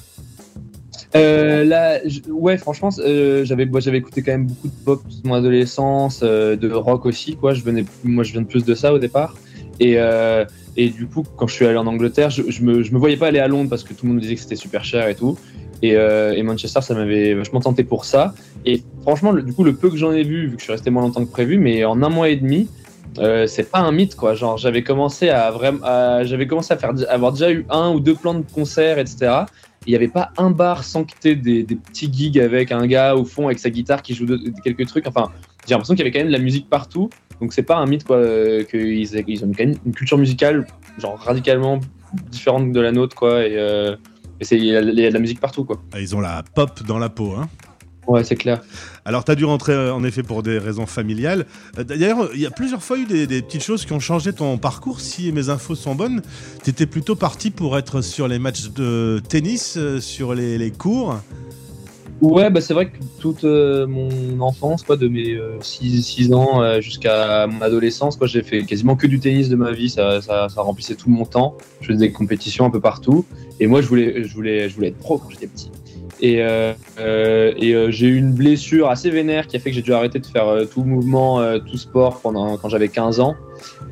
Euh, 1.14 1.64
là, 1.64 1.98
ouais, 2.28 2.58
franchement, 2.58 2.90
euh, 2.98 3.44
j'avais, 3.44 3.68
j'avais 3.78 3.98
écouté 3.98 4.22
quand 4.22 4.32
même 4.32 4.46
beaucoup 4.46 4.68
de 4.68 4.84
pop 4.84 5.02
de 5.06 5.28
mon 5.28 5.34
adolescence, 5.34 6.20
euh, 6.22 6.56
de 6.56 6.70
rock 6.70 7.06
aussi, 7.06 7.36
quoi. 7.36 7.54
Je 7.54 7.62
venais, 7.62 7.84
moi, 8.04 8.24
je 8.24 8.32
viens 8.32 8.42
de 8.42 8.46
plus 8.46 8.64
de 8.64 8.74
ça 8.74 8.92
au 8.92 8.98
départ. 8.98 9.34
Et, 9.80 9.94
euh, 9.98 10.44
et 10.76 10.88
du 10.88 11.06
coup, 11.06 11.24
quand 11.36 11.46
je 11.46 11.54
suis 11.54 11.66
allé 11.66 11.76
en 11.76 11.86
Angleterre, 11.86 12.30
je, 12.30 12.42
je 12.48 12.62
me, 12.62 12.82
je 12.82 12.92
me 12.92 12.98
voyais 12.98 13.16
pas 13.16 13.28
aller 13.28 13.38
à 13.38 13.48
Londres 13.48 13.70
parce 13.70 13.84
que 13.84 13.92
tout 13.92 14.04
le 14.04 14.08
monde 14.08 14.16
me 14.16 14.22
disait 14.22 14.34
que 14.34 14.40
c'était 14.40 14.56
super 14.56 14.84
cher 14.84 15.08
et 15.08 15.14
tout. 15.14 15.36
Et, 15.82 15.94
euh, 15.94 16.42
Manchester, 16.42 16.80
ça 16.80 16.94
m'avait 16.94 17.34
vachement 17.34 17.60
tenté 17.60 17.84
pour 17.84 18.04
ça. 18.04 18.34
Et 18.64 18.82
franchement, 19.02 19.32
du 19.34 19.52
coup, 19.52 19.64
le 19.64 19.74
peu 19.74 19.90
que 19.90 19.96
j'en 19.96 20.12
ai 20.12 20.22
vu, 20.22 20.48
vu 20.48 20.54
que 20.54 20.60
je 20.60 20.64
suis 20.64 20.72
resté 20.72 20.90
moins 20.90 21.02
longtemps 21.02 21.24
que 21.24 21.30
prévu, 21.30 21.58
mais 21.58 21.84
en 21.84 22.02
un 22.02 22.08
mois 22.08 22.28
et 22.28 22.36
demi, 22.36 22.68
euh, 23.18 23.46
c'est 23.46 23.70
pas 23.70 23.80
un 23.80 23.92
mythe, 23.92 24.16
quoi. 24.16 24.34
Genre, 24.34 24.56
j'avais 24.56 24.82
commencé 24.82 25.28
à 25.28 25.50
vraiment, 25.50 26.24
j'avais 26.24 26.46
commencé 26.46 26.72
à 26.72 26.76
faire, 26.76 26.92
avoir 27.08 27.32
déjà 27.32 27.50
eu 27.50 27.66
un 27.70 27.90
ou 27.90 28.00
deux 28.00 28.14
plans 28.14 28.34
de 28.34 28.44
concerts, 28.52 28.98
etc. 28.98 29.44
Il 29.86 29.90
n'y 29.90 29.96
avait 29.96 30.08
pas 30.08 30.32
un 30.36 30.50
bar 30.50 30.82
sans 30.82 31.04
quitter 31.04 31.36
des, 31.36 31.62
des 31.62 31.76
petits 31.76 32.12
gigs 32.12 32.40
avec 32.40 32.72
un 32.72 32.86
gars 32.86 33.14
au 33.14 33.24
fond 33.24 33.46
avec 33.46 33.58
sa 33.58 33.70
guitare 33.70 34.02
qui 34.02 34.14
joue 34.14 34.26
quelques 34.64 34.86
trucs. 34.86 35.06
Enfin, 35.06 35.30
j'ai 35.66 35.74
l'impression 35.74 35.94
qu'il 35.94 36.04
y 36.04 36.08
avait 36.08 36.12
quand 36.12 36.20
même 36.20 36.28
de 36.28 36.32
la 36.32 36.42
musique 36.42 36.68
partout. 36.68 37.10
Donc 37.40 37.52
c'est 37.52 37.62
pas 37.62 37.76
un 37.76 37.86
mythe 37.86 38.04
quoi 38.04 38.16
euh, 38.16 38.64
qu'ils 38.64 39.02
ils 39.28 39.44
ont 39.44 39.52
quand 39.52 39.64
même 39.64 39.76
une 39.84 39.92
culture 39.92 40.16
musicale 40.18 40.66
genre 40.98 41.18
radicalement 41.18 41.80
différente 42.30 42.72
de 42.72 42.80
la 42.80 42.92
nôtre 42.92 43.14
quoi. 43.14 43.44
Et, 43.46 43.56
euh, 43.56 43.96
et 44.40 44.44
c'est 44.44 44.56
il 44.56 44.64
y, 44.64 44.76
a 44.76 44.80
il 44.80 44.98
y 44.98 45.04
a 45.04 45.08
de 45.08 45.14
la 45.14 45.20
musique 45.20 45.40
partout 45.40 45.64
quoi. 45.64 45.82
Ah, 45.92 46.00
Ils 46.00 46.16
ont 46.16 46.20
la 46.20 46.42
pop 46.54 46.82
dans 46.86 46.98
la 46.98 47.08
peau, 47.08 47.34
hein 47.36 47.48
Ouais, 48.06 48.22
c'est 48.22 48.36
clair. 48.36 48.60
Alors, 49.04 49.24
tu 49.24 49.32
as 49.32 49.34
dû 49.34 49.44
rentrer 49.44 49.72
euh, 49.72 49.92
en 49.92 50.04
effet 50.04 50.22
pour 50.22 50.44
des 50.44 50.58
raisons 50.60 50.86
familiales. 50.86 51.44
D'ailleurs, 51.76 52.30
il 52.34 52.40
y 52.40 52.46
a 52.46 52.52
plusieurs 52.52 52.80
fois 52.80 52.98
eu 52.98 53.04
des, 53.04 53.26
des 53.26 53.42
petites 53.42 53.64
choses 53.64 53.84
qui 53.84 53.92
ont 53.94 53.98
changé 53.98 54.32
ton 54.32 54.58
parcours. 54.58 55.00
Si 55.00 55.32
mes 55.32 55.48
infos 55.48 55.74
sont 55.74 55.96
bonnes, 55.96 56.22
tu 56.62 56.70
étais 56.70 56.86
plutôt 56.86 57.16
parti 57.16 57.50
pour 57.50 57.76
être 57.76 58.02
sur 58.02 58.28
les 58.28 58.38
matchs 58.38 58.68
de 58.68 59.20
tennis, 59.28 59.76
sur 59.98 60.34
les, 60.34 60.56
les 60.56 60.70
cours. 60.70 61.16
Ouais, 62.22 62.48
bah 62.48 62.60
c'est 62.62 62.72
vrai 62.72 62.86
que 62.86 62.96
toute 63.20 63.44
euh, 63.44 63.86
mon 63.86 64.40
enfance, 64.40 64.82
quoi, 64.82 64.96
de 64.96 65.06
mes 65.06 65.38
6 65.60 66.32
ans 66.32 66.62
euh, 66.62 66.80
jusqu'à 66.80 67.46
mon 67.46 67.60
adolescence, 67.60 68.16
quoi, 68.16 68.26
j'ai 68.26 68.42
fait 68.42 68.62
quasiment 68.62 68.96
que 68.96 69.06
du 69.06 69.20
tennis 69.20 69.48
de 69.48 69.56
ma 69.56 69.72
vie. 69.72 69.90
Ça, 69.90 70.22
ça, 70.22 70.48
ça 70.48 70.62
remplissait 70.62 70.94
tout 70.94 71.10
mon 71.10 71.26
temps. 71.26 71.56
Je 71.80 71.88
faisais 71.88 72.06
des 72.06 72.12
compétitions 72.12 72.64
un 72.64 72.70
peu 72.70 72.80
partout. 72.80 73.26
Et 73.60 73.66
moi, 73.66 73.82
je 73.82 73.88
voulais, 73.88 74.24
je 74.24 74.34
voulais, 74.34 74.68
je 74.68 74.74
voulais 74.74 74.88
être 74.88 74.98
pro 74.98 75.18
quand 75.18 75.28
j'étais 75.30 75.46
petit. 75.46 75.70
Et, 76.20 76.42
euh, 76.42 76.72
euh, 76.98 77.52
et 77.56 77.74
euh, 77.74 77.90
j'ai 77.90 78.06
eu 78.06 78.16
une 78.16 78.32
blessure 78.32 78.88
assez 78.88 79.10
vénère 79.10 79.46
qui 79.46 79.56
a 79.56 79.60
fait 79.60 79.70
que 79.70 79.76
j'ai 79.76 79.82
dû 79.82 79.92
arrêter 79.92 80.18
de 80.18 80.26
faire 80.26 80.48
euh, 80.48 80.64
tout 80.64 80.82
mouvement, 80.82 81.40
euh, 81.40 81.58
tout 81.58 81.76
sport 81.76 82.20
pendant 82.20 82.56
quand 82.56 82.70
j'avais 82.70 82.88
15 82.88 83.20
ans. 83.20 83.34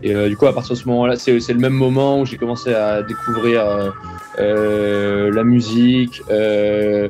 Et 0.03 0.14
euh, 0.14 0.29
du 0.29 0.37
coup, 0.37 0.47
à 0.47 0.55
partir 0.55 0.75
de 0.75 0.81
ce 0.81 0.89
moment-là, 0.89 1.16
c'est 1.16 1.33
le 1.33 1.59
même 1.59 1.75
moment 1.75 2.20
où 2.20 2.27
j'ai 2.27 2.37
commencé 2.37 2.72
à 2.72 3.03
découvrir 3.03 3.61
euh, 3.61 3.91
euh, 4.39 5.31
la 5.33 5.45
musique, 5.45 6.22
euh, 6.31 7.09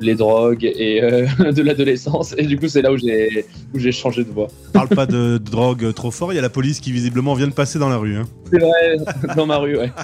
les 0.00 0.14
drogues 0.14 0.64
et 0.64 1.02
euh, 1.02 1.26
de 1.52 1.62
l'adolescence. 1.62 2.34
Et 2.36 2.44
du 2.44 2.58
coup, 2.58 2.68
c'est 2.68 2.82
là 2.82 2.92
où 2.92 2.96
j'ai 2.96 3.46
où 3.74 3.78
j'ai 3.78 3.92
changé 3.92 4.24
de 4.24 4.30
voie. 4.30 4.48
Parle 4.72 4.88
pas 4.88 5.06
de, 5.06 5.38
drogue 5.38 5.92
trop 5.94 6.10
fort. 6.10 6.32
Il 6.32 6.36
y 6.36 6.38
a 6.38 6.42
la 6.42 6.50
police 6.50 6.80
qui 6.80 6.92
visiblement 6.92 7.34
vient 7.34 7.48
de 7.48 7.52
passer 7.52 7.78
dans 7.78 7.88
la 7.88 7.96
rue. 7.96 8.16
hein. 8.16 8.26
C'est 8.50 8.58
vrai, 8.58 8.96
dans 9.36 9.46
ma 9.46 9.58
rue, 9.58 9.76
ouais. 9.76 9.92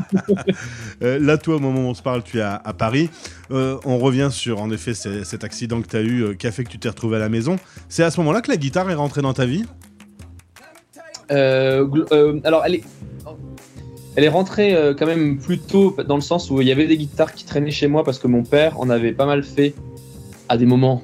Euh, 1.02 1.18
là, 1.18 1.36
toi, 1.36 1.56
au 1.56 1.58
moment 1.58 1.80
où 1.80 1.90
on 1.90 1.94
se 1.94 2.02
parle, 2.02 2.22
tu 2.22 2.38
es 2.38 2.42
à, 2.42 2.54
à 2.64 2.72
Paris. 2.74 3.10
Euh, 3.50 3.76
on 3.84 3.98
revient 3.98 4.28
sur, 4.30 4.60
en 4.60 4.70
effet, 4.70 4.94
cet 4.94 5.42
accident 5.42 5.82
que 5.82 5.88
tu 5.88 5.96
as 5.96 6.02
eu 6.02 6.36
qui 6.36 6.46
a 6.46 6.52
fait 6.52 6.62
que 6.62 6.70
tu 6.70 6.78
t'es 6.78 6.88
retrouvé 6.88 7.16
à 7.16 7.18
la 7.18 7.28
maison. 7.28 7.56
C'est 7.88 8.04
à 8.04 8.12
ce 8.12 8.20
moment-là 8.20 8.40
que 8.40 8.50
la 8.50 8.56
guitare 8.56 8.88
est 8.88 8.94
rentrée 8.94 9.20
dans 9.20 9.32
ta 9.32 9.44
vie? 9.44 9.64
Alors, 11.28 12.62
elle 12.64 12.76
est, 12.76 12.84
elle 14.16 14.24
est 14.24 14.28
rentrée 14.28 14.74
euh, 14.74 14.94
quand 14.94 15.06
même 15.06 15.38
plus 15.38 15.58
tôt 15.58 15.96
dans 16.06 16.16
le 16.16 16.22
sens 16.22 16.50
où 16.50 16.60
il 16.60 16.68
y 16.68 16.72
avait 16.72 16.86
des 16.86 16.96
guitares 16.96 17.32
qui 17.32 17.44
traînaient 17.44 17.70
chez 17.70 17.86
moi 17.86 18.04
parce 18.04 18.18
que 18.18 18.26
mon 18.26 18.42
père 18.42 18.78
en 18.80 18.90
avait 18.90 19.12
pas 19.12 19.26
mal 19.26 19.42
fait 19.42 19.74
à 20.48 20.56
des 20.56 20.66
moments 20.66 21.02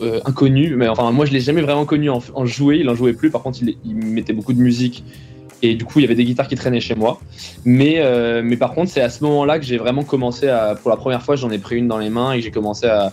euh, 0.00 0.20
inconnus. 0.24 0.72
Mais 0.76 0.88
enfin, 0.88 1.10
moi, 1.12 1.26
je 1.26 1.32
l'ai 1.32 1.40
jamais 1.40 1.60
vraiment 1.60 1.84
connu 1.84 2.08
en, 2.10 2.46
jouer. 2.46 2.78
Il 2.78 2.88
en 2.88 2.94
jouait 2.94 3.12
plus. 3.12 3.30
Par 3.30 3.42
contre, 3.42 3.60
il, 3.62 3.94
mettait 3.94 4.32
beaucoup 4.32 4.54
de 4.54 4.60
musique. 4.60 5.04
Et 5.62 5.74
du 5.74 5.84
coup, 5.84 5.98
il 5.98 6.02
y 6.02 6.04
avait 6.04 6.14
des 6.14 6.24
guitares 6.24 6.48
qui 6.48 6.54
traînaient 6.54 6.80
chez 6.80 6.94
moi. 6.94 7.20
Mais, 7.64 7.96
euh, 7.98 8.42
mais 8.44 8.56
par 8.56 8.72
contre, 8.72 8.90
c'est 8.90 9.00
à 9.00 9.10
ce 9.10 9.22
moment-là 9.24 9.58
que 9.58 9.64
j'ai 9.64 9.76
vraiment 9.76 10.04
commencé 10.04 10.48
à. 10.48 10.74
Pour 10.74 10.90
la 10.90 10.96
première 10.96 11.22
fois, 11.22 11.36
j'en 11.36 11.50
ai 11.50 11.58
pris 11.58 11.76
une 11.76 11.88
dans 11.88 11.98
les 11.98 12.10
mains 12.10 12.32
et 12.32 12.40
j'ai 12.40 12.50
commencé 12.50 12.86
à, 12.86 13.12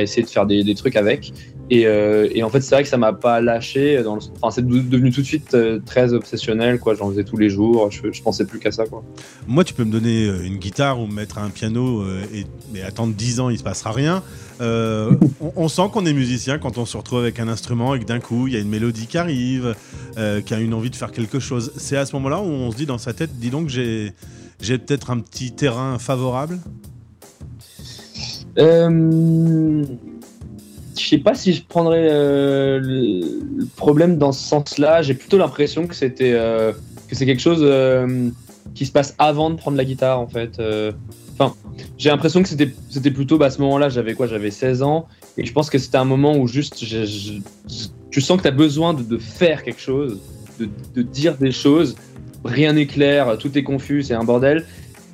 essayer 0.00 0.22
de 0.22 0.28
faire 0.28 0.46
des 0.46 0.74
trucs 0.74 0.96
avec. 0.96 1.32
Et, 1.70 1.86
euh, 1.86 2.28
et 2.32 2.42
en 2.42 2.48
fait, 2.50 2.60
c'est 2.62 2.74
vrai 2.74 2.82
que 2.82 2.88
ça 2.88 2.96
m'a 2.96 3.12
pas 3.12 3.40
lâché. 3.40 4.02
Dans 4.02 4.14
le... 4.16 4.22
Enfin, 4.40 4.50
c'est 4.54 4.66
de- 4.66 4.78
devenu 4.80 5.10
tout 5.10 5.20
de 5.20 5.26
suite 5.26 5.52
euh, 5.54 5.80
très 5.84 6.14
obsessionnel. 6.14 6.78
Quoi. 6.78 6.94
J'en 6.94 7.10
faisais 7.10 7.24
tous 7.24 7.36
les 7.36 7.50
jours. 7.50 7.90
Je, 7.90 8.10
je 8.10 8.22
pensais 8.22 8.46
plus 8.46 8.58
qu'à 8.58 8.70
ça. 8.72 8.86
Quoi. 8.86 9.04
Moi, 9.46 9.64
tu 9.64 9.74
peux 9.74 9.84
me 9.84 9.92
donner 9.92 10.26
euh, 10.26 10.44
une 10.44 10.56
guitare 10.56 10.98
ou 11.00 11.06
me 11.06 11.12
mettre 11.14 11.38
un 11.38 11.50
piano 11.50 12.04
et 12.32 12.46
mais 12.72 12.82
attendre 12.82 13.12
10 13.14 13.40
ans, 13.40 13.50
il 13.50 13.58
se 13.58 13.62
passera 13.62 13.92
rien. 13.92 14.22
Euh, 14.60 15.12
on, 15.40 15.52
on 15.56 15.68
sent 15.68 15.82
qu'on 15.92 16.04
est 16.06 16.12
musicien 16.12 16.58
quand 16.58 16.78
on 16.78 16.86
se 16.86 16.96
retrouve 16.96 17.20
avec 17.20 17.38
un 17.38 17.48
instrument 17.48 17.94
et 17.94 18.00
que 18.00 18.04
d'un 18.06 18.18
coup, 18.20 18.46
il 18.48 18.54
y 18.54 18.56
a 18.56 18.60
une 18.60 18.68
mélodie 18.68 19.06
qui 19.06 19.18
arrive, 19.18 19.74
euh, 20.16 20.40
qui 20.40 20.54
a 20.54 20.60
une 20.60 20.74
envie 20.74 20.90
de 20.90 20.96
faire 20.96 21.12
quelque 21.12 21.38
chose. 21.38 21.72
C'est 21.76 21.96
à 21.96 22.06
ce 22.06 22.14
moment-là 22.16 22.40
où 22.40 22.46
on 22.46 22.70
se 22.72 22.76
dit 22.76 22.86
dans 22.86 22.98
sa 22.98 23.12
tête, 23.12 23.30
dis 23.38 23.50
donc, 23.50 23.68
j'ai 23.68 24.12
j'ai 24.60 24.78
peut-être 24.78 25.10
un 25.10 25.20
petit 25.20 25.52
terrain 25.52 25.98
favorable? 25.98 26.58
Euh, 28.58 29.84
je 30.98 31.08
sais 31.08 31.18
pas 31.18 31.34
si 31.34 31.52
je 31.52 31.62
prendrais 31.64 32.08
euh, 32.10 32.80
le 32.80 33.66
problème 33.76 34.18
dans 34.18 34.32
ce 34.32 34.42
sens-là. 34.46 35.02
J'ai 35.02 35.14
plutôt 35.14 35.38
l'impression 35.38 35.86
que 35.86 35.94
c'était 35.94 36.32
euh, 36.32 36.72
que 37.08 37.14
c'est 37.14 37.26
quelque 37.26 37.40
chose 37.40 37.60
euh, 37.62 38.28
qui 38.74 38.86
se 38.86 38.92
passe 38.92 39.14
avant 39.18 39.50
de 39.50 39.56
prendre 39.56 39.76
la 39.76 39.84
guitare 39.84 40.20
en 40.20 40.26
fait. 40.26 40.60
Enfin, 41.32 41.54
j'ai 41.96 42.10
l'impression 42.10 42.42
que 42.42 42.48
c'était 42.48 42.70
c'était 42.90 43.10
plutôt 43.10 43.38
bah, 43.38 43.46
à 43.46 43.50
ce 43.50 43.60
moment-là. 43.62 43.88
J'avais 43.88 44.14
quoi 44.14 44.26
J'avais 44.26 44.50
16 44.50 44.82
ans 44.82 45.06
et 45.36 45.46
je 45.46 45.52
pense 45.52 45.70
que 45.70 45.78
c'était 45.78 45.98
un 45.98 46.04
moment 46.04 46.36
où 46.36 46.46
juste 46.48 46.84
tu 48.10 48.20
sens 48.20 48.36
que 48.38 48.42
tu 48.42 48.48
as 48.48 48.52
besoin 48.52 48.94
de, 48.94 49.18
faire 49.18 49.62
quelque 49.62 49.80
chose, 49.80 50.18
de, 50.58 51.02
dire 51.02 51.36
des 51.36 51.52
choses. 51.52 51.94
Rien 52.44 52.72
n'est 52.72 52.86
clair, 52.86 53.36
tout 53.38 53.56
est 53.56 53.62
confus, 53.62 54.02
c'est 54.02 54.14
un 54.14 54.24
bordel. 54.24 54.64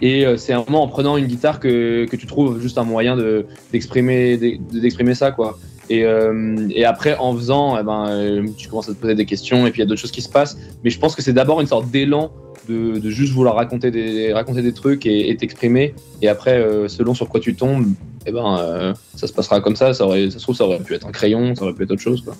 Et 0.02 0.24
c'est 0.36 0.52
un 0.52 0.64
moment 0.66 0.82
en 0.82 0.88
prenant 0.88 1.16
une 1.16 1.26
guitare 1.26 1.60
que, 1.60 2.06
que 2.06 2.16
tu 2.16 2.26
trouves 2.26 2.60
juste 2.60 2.78
un 2.78 2.84
moyen 2.84 3.16
de- 3.16 3.46
d'exprimer 3.72 4.36
d'ex- 4.36 4.58
d'exprimer 4.72 5.14
ça 5.14 5.30
quoi. 5.30 5.58
Et, 5.90 6.04
euh, 6.04 6.68
et 6.70 6.84
après, 6.84 7.16
en 7.16 7.34
faisant, 7.34 7.78
eh 7.78 7.82
ben, 7.82 8.06
euh, 8.08 8.46
tu 8.56 8.68
commences 8.68 8.88
à 8.88 8.94
te 8.94 8.98
poser 8.98 9.14
des 9.14 9.26
questions 9.26 9.66
et 9.66 9.70
puis 9.70 9.80
il 9.80 9.84
y 9.84 9.86
a 9.86 9.88
d'autres 9.88 10.00
choses 10.00 10.12
qui 10.12 10.22
se 10.22 10.28
passent. 10.28 10.56
Mais 10.82 10.90
je 10.90 10.98
pense 10.98 11.14
que 11.14 11.22
c'est 11.22 11.32
d'abord 11.32 11.60
une 11.60 11.66
sorte 11.66 11.90
d'élan 11.90 12.32
de, 12.68 12.98
de 12.98 13.10
juste 13.10 13.32
vouloir 13.32 13.56
raconter 13.56 13.90
des, 13.90 14.32
raconter 14.32 14.62
des 14.62 14.72
trucs 14.72 15.06
et 15.06 15.36
t'exprimer. 15.36 15.94
Et 16.22 16.28
après, 16.28 16.58
euh, 16.58 16.88
selon 16.88 17.14
sur 17.14 17.28
quoi 17.28 17.40
tu 17.40 17.54
tombes, 17.54 17.86
eh 18.26 18.32
ben, 18.32 18.58
euh, 18.58 18.94
ça 19.14 19.26
se 19.26 19.32
passera 19.32 19.60
comme 19.60 19.76
ça. 19.76 19.92
Ça, 19.92 20.06
aurait, 20.06 20.30
ça 20.30 20.38
se 20.38 20.42
trouve, 20.42 20.56
ça 20.56 20.64
aurait 20.64 20.78
pu 20.78 20.94
être 20.94 21.06
un 21.06 21.12
crayon, 21.12 21.54
ça 21.54 21.64
aurait 21.64 21.74
pu 21.74 21.82
être 21.82 21.90
autre 21.90 22.02
chose. 22.02 22.22
Quoi. 22.22 22.34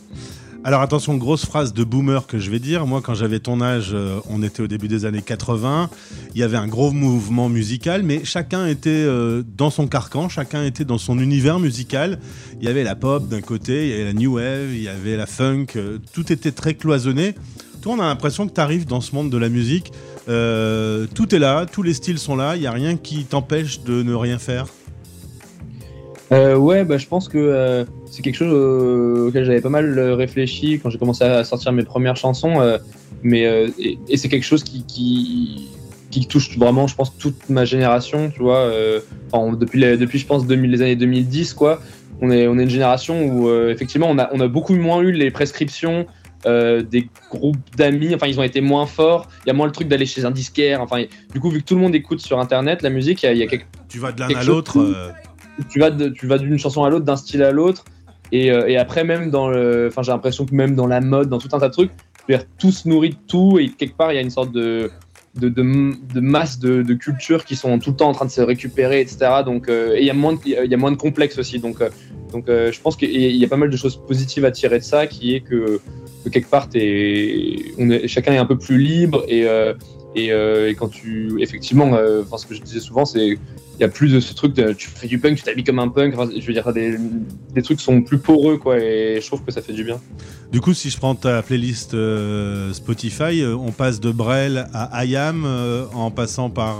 Alors 0.66 0.80
attention, 0.80 1.18
grosse 1.18 1.44
phrase 1.44 1.74
de 1.74 1.84
boomer 1.84 2.26
que 2.26 2.38
je 2.38 2.50
vais 2.50 2.58
dire. 2.58 2.86
Moi, 2.86 3.02
quand 3.02 3.12
j'avais 3.12 3.38
ton 3.38 3.60
âge, 3.60 3.90
euh, 3.92 4.18
on 4.30 4.42
était 4.42 4.62
au 4.62 4.66
début 4.66 4.88
des 4.88 5.04
années 5.04 5.20
80. 5.20 5.90
Il 6.34 6.40
y 6.40 6.42
avait 6.42 6.56
un 6.56 6.66
gros 6.66 6.90
mouvement 6.90 7.50
musical, 7.50 8.02
mais 8.02 8.24
chacun 8.24 8.66
était 8.66 8.88
euh, 8.88 9.42
dans 9.58 9.68
son 9.68 9.86
carcan, 9.86 10.30
chacun 10.30 10.64
était 10.64 10.86
dans 10.86 10.96
son 10.96 11.18
univers 11.18 11.58
musical. 11.58 12.18
Il 12.62 12.64
y 12.64 12.68
avait 12.70 12.82
la 12.82 12.96
pop 12.96 13.28
d'un 13.28 13.42
côté, 13.42 13.88
il 13.88 13.90
y 13.90 13.92
avait 13.92 14.04
la 14.04 14.14
new 14.14 14.36
wave, 14.36 14.72
il 14.72 14.82
y 14.82 14.88
avait 14.88 15.18
la 15.18 15.26
funk. 15.26 15.66
euh, 15.76 15.98
tout 16.14 16.32
était 16.32 16.52
très 16.52 16.72
cloisonné. 16.72 17.34
Toi, 17.82 17.96
on 17.98 18.00
a 18.00 18.06
l'impression 18.06 18.48
que 18.48 18.54
tu 18.54 18.60
arrives 18.62 18.86
dans 18.86 19.02
ce 19.02 19.14
monde 19.14 19.28
de 19.28 19.36
la 19.36 19.50
musique. 19.50 19.92
tout 20.24 21.34
est 21.34 21.38
là, 21.38 21.66
tous 21.70 21.82
les 21.82 21.92
styles 21.92 22.18
sont 22.18 22.36
là. 22.36 22.56
Il 22.56 22.60
n'y 22.60 22.66
a 22.66 22.72
rien 22.72 22.96
qui 22.96 23.26
t'empêche 23.26 23.82
de 23.82 24.02
ne 24.02 24.14
rien 24.14 24.38
faire. 24.38 24.64
Euh, 26.32 26.56
ouais, 26.56 26.84
bah, 26.84 26.96
je 26.98 27.06
pense 27.06 27.28
que 27.28 27.38
euh, 27.38 27.84
c'est 28.10 28.22
quelque 28.22 28.36
chose 28.36 28.52
euh, 28.52 29.28
auquel 29.28 29.44
j'avais 29.44 29.60
pas 29.60 29.68
mal 29.68 29.98
euh, 29.98 30.14
réfléchi 30.14 30.80
quand 30.82 30.90
j'ai 30.90 30.98
commencé 30.98 31.22
à 31.24 31.44
sortir 31.44 31.72
mes 31.72 31.84
premières 31.84 32.16
chansons. 32.16 32.78
mais 33.22 33.46
euh, 33.46 33.68
et, 33.78 33.98
et 34.08 34.16
c'est 34.16 34.28
quelque 34.28 34.44
chose 34.44 34.64
qui, 34.64 34.84
qui, 34.86 35.68
qui 36.10 36.26
touche 36.26 36.56
vraiment, 36.58 36.86
je 36.86 36.94
pense, 36.94 37.16
toute 37.18 37.48
ma 37.50 37.64
génération. 37.64 38.30
Tu 38.30 38.40
vois, 38.40 38.70
enfin, 39.30 39.56
depuis, 39.56 39.80
depuis 39.80 40.18
je 40.18 40.26
pense 40.26 40.46
2000, 40.46 40.70
les 40.70 40.82
années 40.82 40.96
2010, 40.96 41.54
quoi. 41.54 41.80
On 42.20 42.30
est, 42.30 42.46
on 42.46 42.58
est 42.58 42.62
une 42.62 42.70
génération 42.70 43.24
où 43.26 43.48
euh, 43.48 43.72
effectivement 43.72 44.06
on 44.08 44.18
a, 44.18 44.30
on 44.32 44.38
a 44.38 44.46
beaucoup 44.46 44.74
moins 44.76 45.00
eu 45.00 45.10
les 45.10 45.32
prescriptions 45.32 46.06
euh, 46.46 46.80
des 46.82 47.08
groupes 47.30 47.58
d'amis. 47.76 48.14
Enfin, 48.14 48.28
ils 48.28 48.38
ont 48.38 48.44
été 48.44 48.60
moins 48.60 48.86
forts. 48.86 49.28
Il 49.44 49.48
y 49.48 49.50
a 49.50 49.52
moins 49.52 49.66
le 49.66 49.72
truc 49.72 49.88
d'aller 49.88 50.06
chez 50.06 50.24
un 50.24 50.30
disquaire. 50.30 50.80
Enfin, 50.80 51.02
du 51.32 51.40
coup, 51.40 51.50
vu 51.50 51.60
que 51.60 51.66
tout 51.66 51.74
le 51.74 51.80
monde 51.80 51.94
écoute 51.94 52.20
sur 52.20 52.38
Internet, 52.38 52.82
la 52.82 52.90
musique, 52.90 53.24
il 53.24 53.32
y 53.32 53.38
y 53.40 53.42
a 53.42 53.46
quelque 53.46 53.66
Tu 53.88 53.98
vas 53.98 54.12
de 54.12 54.20
l'un 54.20 54.28
à 54.28 54.44
l'autre. 54.44 54.78
euh, 54.78 55.10
tu 55.68 55.78
vas 55.78 55.90
tu 55.90 56.26
vas 56.26 56.38
d'une 56.38 56.58
chanson 56.58 56.84
à 56.84 56.90
l'autre, 56.90 57.04
d'un 57.04 57.16
style 57.16 57.42
à 57.42 57.50
l'autre, 57.52 57.84
et, 58.32 58.50
euh, 58.50 58.66
et 58.66 58.76
après 58.76 59.04
même 59.04 59.30
dans 59.30 59.48
le, 59.48 59.88
enfin 59.88 60.02
j'ai 60.02 60.12
l'impression 60.12 60.46
que 60.46 60.54
même 60.54 60.74
dans 60.74 60.86
la 60.86 61.00
mode, 61.00 61.28
dans 61.28 61.38
tout 61.38 61.48
un 61.52 61.58
tas 61.58 61.68
de 61.68 61.72
trucs, 61.72 61.90
tout 62.58 62.70
se 62.72 62.88
nourrit 62.88 63.10
de 63.10 63.16
tout 63.28 63.58
et 63.58 63.68
quelque 63.70 63.96
part 63.96 64.12
il 64.12 64.16
y 64.16 64.18
a 64.18 64.22
une 64.22 64.30
sorte 64.30 64.52
de 64.52 64.90
de, 65.36 65.48
de, 65.48 66.20
masse 66.20 66.60
de, 66.60 66.82
de 66.82 66.94
cultures 66.94 67.44
qui 67.44 67.56
sont 67.56 67.76
tout 67.80 67.90
le 67.90 67.96
temps 67.96 68.08
en 68.08 68.12
train 68.12 68.24
de 68.24 68.30
se 68.30 68.40
récupérer, 68.40 69.00
etc. 69.00 69.18
Donc 69.44 69.68
euh, 69.68 69.96
et 69.96 70.00
il 70.00 70.06
y 70.06 70.10
a 70.10 70.14
moins 70.14 70.34
de, 70.34 70.38
il 70.44 70.70
y 70.70 70.74
a 70.74 70.76
moins 70.76 70.92
de 70.92 70.96
complexes 70.96 71.38
aussi. 71.38 71.58
Donc 71.58 71.80
euh, 71.80 71.90
donc 72.32 72.44
je 72.48 72.80
pense 72.80 72.96
qu'il 72.96 73.10
y 73.10 73.44
a- 73.44 73.48
pas 73.48 73.56
mal 73.56 73.68
de 73.68 73.76
choses 73.76 73.96
positives 74.06 74.44
à 74.44 74.52
tirer 74.52 74.78
de 74.78 74.84
ça, 74.84 75.06
qui 75.08 75.34
est 75.34 75.40
que, 75.40 75.80
que 76.24 76.28
quelque 76.30 76.48
part 76.48 76.68
t'es- 76.68 77.56
on 77.78 77.90
est, 77.90 78.06
chacun 78.06 78.32
est 78.32 78.38
un 78.38 78.46
peu 78.46 78.56
plus 78.58 78.78
libre 78.78 79.24
et, 80.14 80.32
euh, 80.32 80.70
et 80.70 80.74
quand 80.74 80.88
tu 80.88 81.36
effectivement, 81.40 81.94
euh, 81.94 82.22
enfin 82.22 82.38
ce 82.38 82.46
que 82.46 82.54
je 82.54 82.62
disais 82.62 82.80
souvent, 82.80 83.04
c'est 83.04 83.38
il 83.76 83.80
y 83.80 83.84
a 83.84 83.88
plus 83.88 84.12
de 84.12 84.20
ce 84.20 84.34
truc 84.34 84.54
tu 84.78 84.88
fais 84.88 85.08
du 85.08 85.18
punk, 85.18 85.36
tu 85.36 85.42
t'habilles 85.42 85.64
comme 85.64 85.80
un 85.80 85.88
punk. 85.88 86.14
Je 86.14 86.46
veux 86.46 86.52
dire, 86.52 86.72
des, 86.72 86.96
des 87.54 87.62
trucs 87.62 87.80
sont 87.80 88.02
plus 88.02 88.18
poreux, 88.18 88.56
quoi, 88.56 88.78
et 88.78 89.18
je 89.20 89.26
trouve 89.26 89.42
que 89.42 89.50
ça 89.50 89.62
fait 89.62 89.72
du 89.72 89.82
bien. 89.82 90.00
Du 90.52 90.60
coup, 90.60 90.74
si 90.74 90.90
je 90.90 90.96
prends 90.96 91.16
ta 91.16 91.42
playlist 91.42 91.92
euh, 91.94 92.72
Spotify, 92.72 93.44
on 93.44 93.72
passe 93.72 93.98
de 93.98 94.12
Brel 94.12 94.68
à 94.72 95.04
IAM 95.04 95.44
en 95.92 96.10
passant 96.12 96.50
par. 96.50 96.76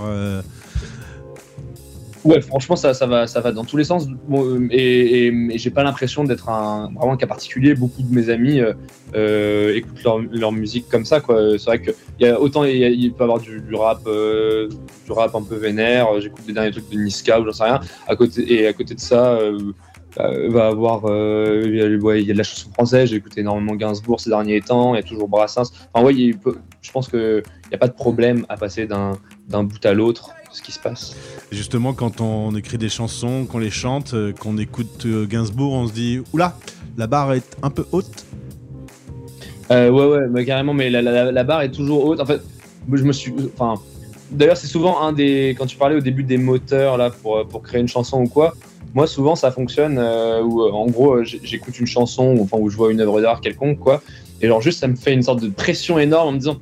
Euh, 2.25 2.29
Ouais, 2.29 2.41
franchement, 2.41 2.75
ça, 2.75 2.93
ça, 2.93 3.05
va, 3.05 3.27
ça 3.27 3.39
va 3.41 3.51
dans 3.51 3.63
tous 3.65 3.77
les 3.77 3.83
sens. 3.83 4.07
Euh, 4.31 4.67
et 4.71 5.27
et, 5.27 5.33
et 5.51 5.57
j'ai 5.57 5.69
pas 5.69 5.83
l'impression 5.83 6.23
d'être 6.23 6.49
un, 6.49 6.91
vraiment 6.95 7.13
un 7.13 7.17
cas 7.17 7.27
particulier. 7.27 7.75
Beaucoup 7.75 8.01
de 8.01 8.13
mes 8.13 8.29
amis 8.29 8.59
euh, 8.59 8.73
euh, 9.15 9.75
écoutent 9.75 10.03
leur, 10.03 10.19
leur 10.19 10.51
musique 10.51 10.89
comme 10.89 11.05
ça. 11.05 11.21
quoi. 11.21 11.37
C'est 11.57 11.65
vrai 11.65 11.79
que 11.81 11.91
il 12.19 12.25
y 12.25 12.29
a 12.29 12.39
autant 12.39 12.63
il, 12.63 12.83
a- 12.83 12.89
peut 13.13 13.19
y 13.19 13.23
avoir 13.23 13.39
du, 13.39 13.61
du 13.61 13.75
rap, 13.75 13.99
euh, 14.07 14.67
du 15.05 15.11
rap 15.11 15.35
un 15.35 15.43
peu 15.43 15.55
vénère. 15.55 16.07
J'écoute 16.19 16.41
les 16.47 16.53
derniers 16.53 16.71
trucs 16.71 16.89
de 16.89 16.97
Niska 16.97 17.39
ou 17.39 17.45
j'en 17.45 17.53
sais 17.53 17.63
rien. 17.63 17.79
À 18.07 18.15
côté, 18.15 18.51
et 18.53 18.67
à 18.67 18.73
côté 18.73 18.95
de 18.95 18.99
ça, 18.99 19.33
euh, 19.35 19.59
euh, 20.19 20.49
va 20.49 20.67
avoir 20.67 21.01
euh, 21.05 21.61
il 21.65 21.75
y, 21.75 21.81
a, 21.81 21.87
le- 21.87 22.01
ouais, 22.01 22.23
y 22.23 22.29
a 22.31 22.33
de 22.33 22.37
la 22.37 22.43
chanson 22.43 22.71
française. 22.71 23.09
J'ai 23.09 23.17
écouté 23.17 23.41
énormément 23.41 23.75
Gainsbourg 23.75 24.19
ces 24.19 24.29
derniers 24.29 24.61
temps. 24.61 24.95
Il 24.95 24.97
y 24.97 25.01
a 25.01 25.03
toujours 25.03 25.27
Brassens. 25.27 25.71
Enfin, 25.93 26.05
ouais, 26.05 26.33
peut- 26.41 26.57
je 26.81 26.91
pense 26.91 27.07
que 27.07 27.43
il 27.65 27.69
n'y 27.69 27.75
a 27.75 27.79
pas 27.79 27.87
de 27.87 27.93
problème 27.93 28.45
à 28.49 28.55
passer 28.57 28.87
d'un 28.87 29.63
bout 29.63 29.85
à 29.85 29.93
l'autre 29.93 30.31
ce 30.55 30.61
qui 30.61 30.71
se 30.71 30.79
passe. 30.79 31.15
Justement, 31.51 31.93
quand 31.93 32.21
on 32.21 32.55
écrit 32.55 32.77
des 32.77 32.89
chansons, 32.89 33.45
qu'on 33.45 33.59
les 33.59 33.69
chante, 33.69 34.13
euh, 34.13 34.31
qu'on 34.31 34.57
écoute 34.57 35.05
euh, 35.05 35.25
Gainsbourg, 35.27 35.73
on 35.73 35.87
se 35.87 35.93
dit 35.93 36.21
Oula, 36.33 36.57
la 36.97 37.07
barre 37.07 37.33
est 37.33 37.57
un 37.61 37.69
peu 37.69 37.85
haute. 37.91 38.25
Euh, 39.71 39.89
ouais, 39.89 40.05
ouais, 40.05 40.27
mais 40.29 40.45
carrément, 40.45 40.73
mais 40.73 40.89
la, 40.89 41.01
la- 41.01 41.31
la 41.31 41.43
barre 41.43 41.61
est 41.61 41.71
toujours 41.71 42.05
haute. 42.05 42.19
En 42.19 42.25
fait, 42.25 42.41
je 42.91 43.03
me 43.03 43.11
suis. 43.11 43.33
Enfin, 43.57 43.81
d'ailleurs, 44.31 44.57
c'est 44.57 44.67
souvent 44.67 45.01
un 45.01 45.11
des. 45.11 45.55
Quand 45.57 45.65
tu 45.65 45.75
parlais 45.77 45.95
au 45.95 46.01
début 46.01 46.23
des 46.23 46.37
moteurs 46.37 46.97
là 46.97 47.09
pour, 47.09 47.45
pour 47.47 47.61
créer 47.63 47.81
une 47.81 47.87
chanson 47.87 48.21
ou 48.21 48.27
quoi, 48.27 48.53
moi, 48.93 49.07
souvent, 49.07 49.35
ça 49.35 49.51
fonctionne 49.51 49.97
euh, 49.99 50.41
où, 50.41 50.61
en 50.61 50.85
gros, 50.87 51.23
j'écoute 51.23 51.79
une 51.79 51.87
chanson 51.87 52.35
ou 52.37 52.43
enfin, 52.43 52.57
où 52.59 52.69
je 52.69 52.77
vois 52.77 52.91
une 52.91 53.01
œuvre 53.01 53.19
d'art 53.21 53.41
quelconque, 53.41 53.79
quoi, 53.79 54.01
et 54.41 54.47
genre, 54.47 54.61
juste, 54.61 54.79
ça 54.79 54.87
me 54.87 54.95
fait 54.95 55.13
une 55.13 55.23
sorte 55.23 55.41
de 55.41 55.49
pression 55.49 55.99
énorme 55.99 56.29
en 56.29 56.31
me 56.33 56.37
disant 56.37 56.57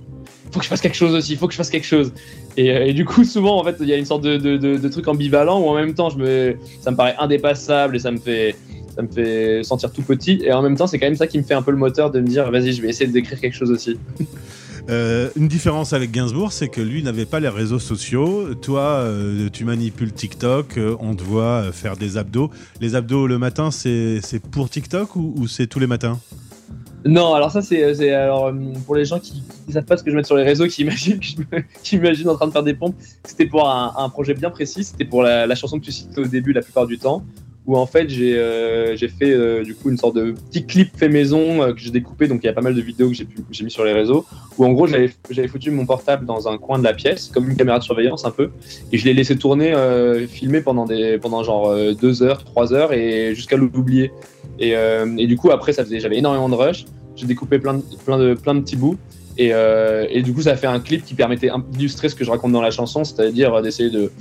faut 0.54 0.60
que 0.60 0.66
je 0.66 0.70
fasse 0.70 0.82
quelque 0.82 0.96
chose 0.96 1.14
aussi, 1.16 1.36
faut 1.36 1.48
que 1.48 1.54
je 1.54 1.58
fasse 1.58 1.70
quelque 1.70 1.86
chose. 1.86 2.14
Et, 2.56 2.72
euh, 2.72 2.86
et 2.86 2.94
du 2.94 3.06
coup, 3.06 3.24
souvent, 3.24 3.60
en 3.60 3.64
fait, 3.64 3.76
il 3.80 3.88
y 3.88 3.94
a 3.94 3.98
une 3.98 4.06
sorte 4.06 4.22
de, 4.22 4.38
de, 4.38 4.58
de, 4.58 4.78
de 4.78 4.88
truc 4.90 5.08
ambivalent 5.08 5.60
où 5.60 5.68
en 5.68 5.76
même 5.76 5.94
temps, 5.94 6.10
je 6.10 6.18
me, 6.18 6.56
ça 6.80 6.92
me 6.92 6.96
paraît 6.96 7.16
indépassable 7.20 7.96
et 7.96 8.00
ça 8.00 8.12
me 8.12 8.18
fait, 8.18 8.56
ça 8.96 9.02
me 9.02 9.08
fait 9.08 9.64
sentir 9.64 9.92
tout 9.92 10.04
petit. 10.04 10.42
Et 10.44 10.54
en 10.54 10.62
même 10.62 10.78
temps, 10.78 10.88
c'est 10.88 11.00
quand 11.00 11.08
même 11.08 11.16
ça 11.16 11.28
qui 11.28 11.40
me 11.40 11.44
fait 11.44 11.56
un 11.56 11.64
peu 11.64 11.72
le 11.72 11.78
moteur 11.78 12.12
de 12.12 12.20
me 12.20 12.28
dire, 12.28 12.50
vas-y, 12.52 12.74
je 12.74 12.82
vais 12.82 12.90
essayer 12.90 13.10
d'écrire 13.10 13.40
quelque 13.40 13.56
chose 13.56 13.72
aussi. 13.72 13.98
Euh, 14.90 15.30
une 15.38 15.48
différence 15.48 15.94
avec 15.94 16.12
Gainsbourg, 16.12 16.52
c'est 16.52 16.68
que 16.68 16.82
lui 16.82 17.04
n'avait 17.04 17.26
pas 17.26 17.40
les 17.40 17.48
réseaux 17.48 17.80
sociaux. 17.80 18.54
Toi, 18.56 18.82
euh, 18.82 19.48
tu 19.50 19.64
manipules 19.64 20.12
TikTok, 20.12 20.78
on 21.00 21.16
te 21.16 21.24
voit 21.24 21.72
faire 21.72 21.96
des 21.96 22.18
abdos. 22.18 22.52
Les 22.82 22.94
abdos 22.94 23.26
le 23.26 23.38
matin, 23.38 23.72
c'est 23.72 24.20
pour 24.52 24.70
TikTok 24.70 25.16
ou 25.16 25.48
c'est 25.48 25.68
tous 25.68 25.80
les 25.80 25.88
matins? 25.88 26.20
Non, 27.06 27.34
alors 27.34 27.52
ça, 27.52 27.62
c'est, 27.62 27.94
c'est- 27.96 28.12
alors, 28.12 28.48
euh, 28.48 28.54
pour 28.86 28.96
les 28.96 29.06
gens 29.06 29.20
qui 29.20 29.44
ne 29.68 29.74
savent 29.74 29.86
pas 29.86 29.98
ce 29.98 30.04
que 30.04 30.12
je 30.12 30.16
mets 30.16 30.24
sur 30.24 30.38
les 30.38 30.44
réseaux, 30.44 30.68
qui 30.68 30.82
imaginent, 30.84 31.20
qui 31.84 31.96
imaginent 31.96 32.30
en 32.30 32.36
train 32.36 32.48
de 32.48 32.52
faire 32.52 32.64
des 32.64 32.74
pompes, 32.74 32.96
c'était 33.26 33.46
pour 33.46 33.70
un, 33.70 33.94
un 33.98 34.10
projet 34.10 34.34
bien 34.34 34.50
précis. 34.50 34.84
C'était 34.84 35.06
pour 35.06 35.24
la, 35.24 35.54
chanson 35.56 35.80
que 35.80 35.86
tu 35.86 35.92
cites 35.92 36.18
au 36.18 36.26
début 36.26 36.54
la 36.54 36.62
plupart 36.62 36.88
du 36.88 36.98
temps, 36.98 37.24
où 37.66 37.78
en 37.78 37.86
fait 37.86 38.10
j'ai, 38.10 38.38
euh, 38.38 38.96
fait 38.98 39.32
euh, 39.32 39.64
du 39.64 39.76
coup 39.76 39.90
une 39.90 39.98
sorte 39.98 40.16
de 40.16 40.32
petit 40.32 40.66
clip 40.66 40.98
fait 40.98 41.10
maison 41.10 41.62
euh, 41.62 41.74
que 41.74 41.80
j'ai 41.80 41.92
découpé. 41.92 42.28
Donc 42.28 42.42
il 42.44 42.48
y 42.48 42.50
a 42.50 42.54
pas 42.54 42.62
mal 42.62 42.74
de 42.74 42.82
vidéos 42.82 43.10
que 43.10 43.16
j'ai, 43.16 43.64
mis 43.64 43.72
sur 43.72 43.84
les 43.84 43.94
réseaux, 43.94 44.26
où 44.58 44.66
en 44.66 44.72
gros 44.72 44.88
j'avais, 44.88 45.12
foutu 45.48 45.72
mon 45.72 45.86
portable 45.86 46.26
dans 46.26 46.48
un 46.48 46.58
coin 46.58 46.80
de 46.80 46.84
la 46.84 46.94
pièce, 46.94 47.28
comme 47.34 47.50
une 47.50 47.58
caméra 47.58 47.80
de 47.80 47.84
surveillance 47.84 48.26
un 48.26 48.32
peu, 48.32 48.52
et 48.92 48.98
je 48.98 49.06
l'ai 49.06 49.14
laissé 49.14 49.38
tourner, 49.38 49.74
euh, 49.74 50.26
filmer 50.28 50.62
pendant, 50.62 50.86
des, 50.86 51.18
pendant 51.18 51.44
genre 51.44 51.70
euh, 51.70 51.94
deux 51.94 52.24
heures, 52.24 52.44
trois 52.46 52.74
heures, 52.74 52.94
et 52.94 53.36
jusqu'à 53.36 53.58
l'oublier. 53.58 54.12
Et, 54.60 54.76
euh, 54.76 55.16
et 55.18 55.28
du 55.28 55.36
coup, 55.36 55.52
après, 55.52 55.74
ça 55.74 55.84
faisait, 55.84 56.00
j'avais 56.00 56.18
énormément 56.18 56.50
de 56.50 56.56
rush. 56.56 56.86
J'ai 57.16 57.26
découpé 57.26 57.60
plein 57.60 57.76
de, 57.76 57.84
plein, 58.06 58.18
de, 58.18 58.34
plein 58.34 58.56
de 58.56 58.62
petits 58.62 58.76
bouts. 58.76 58.98
Et, 59.38 59.54
euh, 59.54 60.06
et 60.10 60.22
du 60.22 60.34
coup, 60.34 60.42
ça 60.42 60.52
a 60.52 60.56
fait 60.56 60.68
un 60.68 60.80
clip 60.80 61.04
qui 61.06 61.16
permettait 61.16 61.50
d'illustrer 61.72 62.10
ce 62.10 62.16
que 62.16 62.24
je 62.24 62.30
raconte 62.30 62.52
dans 62.52 62.62
la 62.62 62.72
chanson, 62.72 63.04
c'est-à-dire 63.04 63.62
d'essayer 63.62 63.90
de, 63.90 64.12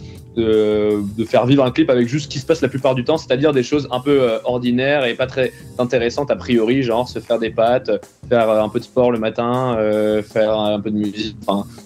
faire 1.26 1.46
vivre 1.46 1.64
un 1.64 1.70
clip 1.70 1.90
avec 1.90 2.08
juste 2.08 2.24
ce 2.24 2.30
qui 2.30 2.38
se 2.38 2.46
passe 2.46 2.62
la 2.62 2.68
plupart 2.68 2.94
du 2.94 3.04
temps, 3.04 3.18
c'est-à-dire 3.18 3.52
des 3.52 3.62
choses 3.62 3.88
un 3.90 4.00
peu 4.00 4.22
euh, 4.22 4.38
ordinaires 4.44 5.04
et 5.04 5.14
pas 5.14 5.26
très 5.26 5.52
intéressantes 5.78 6.30
a 6.30 6.36
priori, 6.36 6.82
genre 6.82 7.08
se 7.08 7.18
faire 7.18 7.38
des 7.38 7.50
pâtes, 7.50 7.90
faire 8.28 8.48
euh, 8.48 8.62
un 8.62 8.68
peu 8.70 8.78
de 8.78 8.84
sport 8.84 9.10
le 9.10 9.18
matin, 9.18 9.76
euh, 9.76 10.22
faire 10.22 10.58
un 10.58 10.80
peu 10.80 10.90
de 10.90 10.96
musique. 10.96 11.36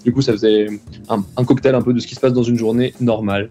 Du 0.05 0.13
coup, 0.13 0.23
ça 0.23 0.33
faisait 0.33 0.69
un, 1.09 1.45
cocktail 1.45 1.75
un 1.75 1.83
peu 1.83 1.93
de 1.93 1.99
ce 1.99 2.07
qui 2.07 2.15
se 2.15 2.21
passe 2.21 2.33
dans 2.33 2.45
une 2.45 2.57
journée 2.57 2.95
normale. 3.01 3.51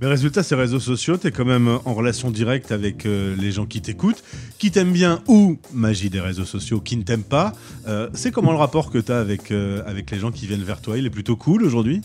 Mais 0.00 0.08
résultat, 0.08 0.42
ces 0.42 0.54
réseaux 0.54 0.80
sociaux, 0.80 1.16
tu 1.16 1.28
es 1.28 1.30
quand 1.30 1.44
même 1.44 1.78
en 1.84 1.94
relation 1.94 2.30
directe 2.30 2.72
avec 2.72 3.06
euh, 3.06 3.36
les 3.38 3.52
gens 3.52 3.66
qui 3.66 3.80
t'écoutent, 3.80 4.22
qui 4.58 4.70
t'aiment 4.70 4.92
bien 4.92 5.20
ou, 5.28 5.58
magie 5.72 6.10
des 6.10 6.20
réseaux 6.20 6.44
sociaux, 6.44 6.80
qui 6.80 6.96
ne 6.96 7.02
t'aiment 7.02 7.22
pas. 7.22 7.52
Euh, 7.86 8.08
c'est 8.12 8.32
comment 8.32 8.52
le 8.52 8.58
rapport 8.58 8.90
que 8.90 8.98
tu 8.98 9.11
avec, 9.20 9.50
euh, 9.50 9.82
avec 9.86 10.10
les 10.10 10.18
gens 10.18 10.30
qui 10.30 10.46
viennent 10.46 10.62
vers 10.62 10.80
toi 10.80 10.98
Il 10.98 11.06
est 11.06 11.10
plutôt 11.10 11.36
cool 11.36 11.64
aujourd'hui? 11.64 12.02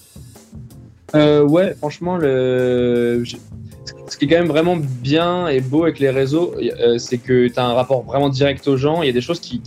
Euh, 1.15 1.41
ouais, 1.43 1.73
franchement, 1.75 2.17
le... 2.17 3.23
ce 4.07 4.17
qui 4.17 4.25
est 4.25 4.27
quand 4.27 4.37
même 4.37 4.47
vraiment 4.47 4.77
bien 4.77 5.47
et 5.47 5.61
beau 5.61 5.83
avec 5.83 5.99
les 5.99 6.09
réseaux, 6.09 6.53
euh, 6.61 6.97
c'est 6.97 7.17
que 7.17 7.47
tu 7.47 7.59
as 7.59 7.65
un 7.65 7.73
rapport 7.73 8.03
vraiment 8.03 8.29
direct 8.29 8.67
aux 8.67 8.77
gens. 8.77 9.01
Il 9.01 9.07
y 9.07 9.09
a 9.09 9.13
des 9.13 9.21
choses 9.21 9.39
qui, 9.39 9.61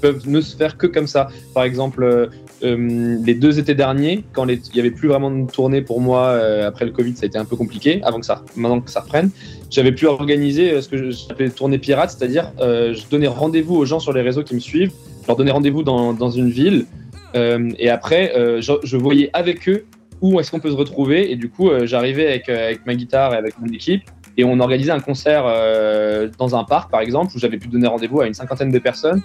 peuvent 0.00 0.28
ne 0.28 0.40
se 0.40 0.56
faire 0.56 0.76
que 0.76 0.86
comme 0.86 1.06
ça. 1.06 1.28
Par 1.54 1.64
exemple, 1.64 2.02
euh, 2.02 2.26
euh, 2.62 3.18
les 3.24 3.34
deux 3.34 3.58
étés 3.58 3.74
derniers, 3.74 4.24
quand 4.32 4.46
il 4.48 4.60
y 4.74 4.80
avait 4.80 4.90
plus 4.90 5.08
vraiment 5.08 5.30
de 5.30 5.50
tournée 5.50 5.82
pour 5.82 6.00
moi 6.00 6.38
après 6.66 6.84
le 6.84 6.90
Covid, 6.92 7.16
ça 7.16 7.24
a 7.24 7.26
été 7.26 7.38
un 7.38 7.44
peu 7.44 7.56
compliqué. 7.56 8.00
Avant 8.02 8.20
que 8.20 8.26
ça, 8.26 8.44
maintenant 8.56 8.80
que 8.80 8.90
ça 8.90 9.00
reprenne, 9.00 9.30
j'avais 9.70 9.92
pu 9.92 10.06
organiser 10.06 10.80
ce 10.80 10.88
que 10.88 11.10
j'appelais 11.10 11.50
tournée 11.50 11.78
pirate, 11.78 12.10
c'est-à-dire 12.10 12.52
je 12.58 13.08
donnais 13.10 13.28
rendez-vous 13.28 13.76
aux 13.76 13.84
gens 13.84 14.00
sur 14.00 14.12
les 14.12 14.22
réseaux 14.22 14.42
qui 14.42 14.54
me 14.54 14.60
suivent. 14.60 14.92
Je 15.22 15.26
leur 15.28 15.36
donnais 15.36 15.52
rendez-vous 15.52 15.82
dans, 15.82 16.30
une 16.30 16.50
ville. 16.50 16.86
et 17.34 17.88
après, 17.88 18.32
je 18.60 18.96
voyais 18.96 19.30
avec 19.32 19.68
eux 19.68 19.84
où 20.20 20.40
est-ce 20.40 20.50
qu'on 20.50 20.60
peut 20.60 20.70
se 20.70 20.76
retrouver. 20.76 21.30
Et 21.30 21.36
du 21.36 21.48
coup, 21.48 21.70
euh, 21.70 21.86
j'arrivais 21.86 22.28
avec, 22.28 22.48
euh, 22.48 22.66
avec 22.66 22.86
ma 22.86 22.94
guitare 22.94 23.34
et 23.34 23.36
avec 23.36 23.58
mon 23.58 23.66
équipe. 23.68 24.02
Et 24.36 24.44
on 24.44 24.60
organisait 24.60 24.92
un 24.92 25.00
concert 25.00 25.44
euh, 25.46 26.28
dans 26.38 26.54
un 26.54 26.64
parc, 26.64 26.90
par 26.90 27.00
exemple, 27.00 27.32
où 27.34 27.38
j'avais 27.38 27.58
pu 27.58 27.68
donner 27.68 27.88
rendez-vous 27.88 28.20
à 28.20 28.26
une 28.26 28.34
cinquantaine 28.34 28.70
de 28.70 28.78
personnes. 28.78 29.22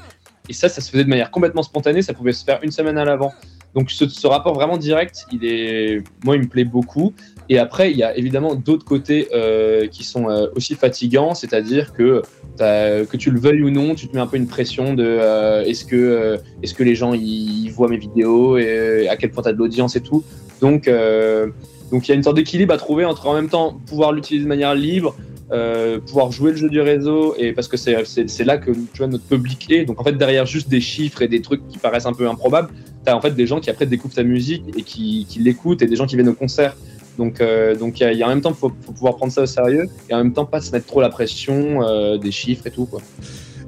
Et 0.50 0.54
ça, 0.54 0.70
ça 0.70 0.82
se 0.82 0.90
faisait 0.92 1.04
de 1.04 1.10
manière 1.10 1.32
complètement 1.32 1.64
spontanée. 1.64 2.02
Ça 2.02 2.14
pouvait 2.14 2.34
se 2.34 2.44
faire 2.44 2.60
une 2.64 2.72
semaine 2.72 2.98
à 2.98 3.06
l'avant. 3.06 3.32
Donc 3.76 3.90
ce, 3.90 4.08
ce 4.08 4.28
rapport 4.28 4.54
vraiment 4.54 4.78
direct, 4.78 5.26
il 5.32 5.46
est, 5.46 6.04
moi, 6.24 6.36
il 6.36 6.44
me 6.44 6.48
plaît 6.48 6.64
beaucoup. 6.64 7.14
Et 7.50 7.58
après, 7.58 7.92
il 7.92 7.98
y 7.98 8.04
a 8.04 8.16
évidemment 8.18 8.56
d'autres 8.56 8.86
côtés 8.86 9.28
euh, 9.34 9.88
qui 9.88 10.04
sont 10.04 10.30
euh, 10.30 10.48
aussi 10.56 10.76
fatigants, 10.76 11.34
c'est-à-dire 11.34 11.94
que 11.94 12.22
que 12.60 13.18
tu 13.18 13.32
le 13.32 13.40
veuilles 13.40 13.64
ou 13.64 13.72
non, 13.72 13.96
tu 13.96 14.08
te 14.08 14.16
mets 14.16 14.22
un 14.22 14.28
peu 14.28 14.38
une 14.38 14.48
pression 14.48 14.94
de 14.94 15.04
euh, 15.04 15.64
est-ce 15.64 15.86
que 15.86 16.38
est-ce 16.62 16.76
que 16.76 16.84
les 16.84 16.94
gens 16.94 17.14
ils 17.14 17.70
voient 17.70 17.90
mes 17.90 17.98
vidéos 17.98 18.58
et 18.58 19.08
à 19.10 19.18
quel 19.18 19.32
point 19.32 19.42
tu 19.42 19.50
as 19.50 19.54
de 19.54 19.58
l'audience 19.58 19.96
et 19.96 20.02
tout. 20.02 20.24
Donc 20.62 20.88
euh, 20.88 21.48
donc 21.92 22.08
il 22.08 22.10
y 22.10 22.12
a 22.14 22.16
une 22.16 22.24
sorte 22.24 22.38
d'équilibre 22.38 22.74
à 22.74 22.78
trouver 22.78 23.06
entre 23.06 23.28
en 23.28 23.34
même 23.34 23.50
temps 23.50 23.78
pouvoir 23.88 24.12
l'utiliser 24.14 24.44
de 24.46 24.50
manière 24.50 24.74
libre, 24.74 25.16
euh, 25.52 26.00
pouvoir 26.00 26.32
jouer 26.32 26.52
le 26.52 26.58
jeu 26.58 26.70
du 26.70 26.82
réseau 26.82 27.36
et 27.38 27.52
parce 27.54 27.68
que 27.68 27.78
c'est 27.78 28.44
là 28.46 28.58
que 28.58 28.72
tu 28.72 28.98
vois 28.98 29.08
notre 29.08 29.26
public 29.26 29.70
est. 29.72 29.86
Donc 29.86 30.00
en 30.00 30.04
fait 30.04 30.14
derrière 30.18 30.46
juste 30.46 30.70
des 30.70 30.82
chiffres 30.82 31.22
et 31.22 31.28
des 31.28 31.42
trucs 31.42 31.68
qui 31.68 31.78
paraissent 31.78 32.06
un 32.08 32.14
peu 32.14 32.28
improbables, 32.28 32.70
t'as 33.06 33.14
en 33.16 33.22
fait 33.22 33.32
des 33.32 33.46
gens 33.46 33.60
qui 33.60 33.70
après 33.70 33.86
découvrent 33.86 34.16
ta 34.16 34.24
musique 34.24 34.64
et 34.78 34.84
qui, 34.84 35.26
qui 35.30 35.40
l'écoutent 35.40 35.82
et 35.82 35.88
des 35.88 35.96
gens 35.96 36.08
qui 36.08 36.16
viennent 36.16 36.30
au 36.30 36.34
concert. 36.34 36.76
Donc, 37.20 37.42
euh, 37.42 37.76
donc 37.76 38.00
il 38.00 38.12
y, 38.18 38.24
a- 38.24 38.26
en 38.26 38.30
même 38.30 38.42
temps, 38.42 38.54
faut, 38.56 38.72
faut 38.84 38.92
pouvoir 38.92 39.18
prendre 39.18 39.32
ça 39.32 39.44
au 39.44 39.46
sérieux 39.46 39.86
et 40.10 40.16
en 40.16 40.18
même 40.18 40.34
temps 40.34 40.46
pas 40.46 40.62
se 40.62 40.72
mettre 40.72 40.88
trop 40.88 41.00
la 41.02 41.10
pression 41.10 42.18
des 42.18 42.32
chiffres 42.32 42.66
et 42.66 42.72
tout 42.72 42.86
quoi. 42.86 43.02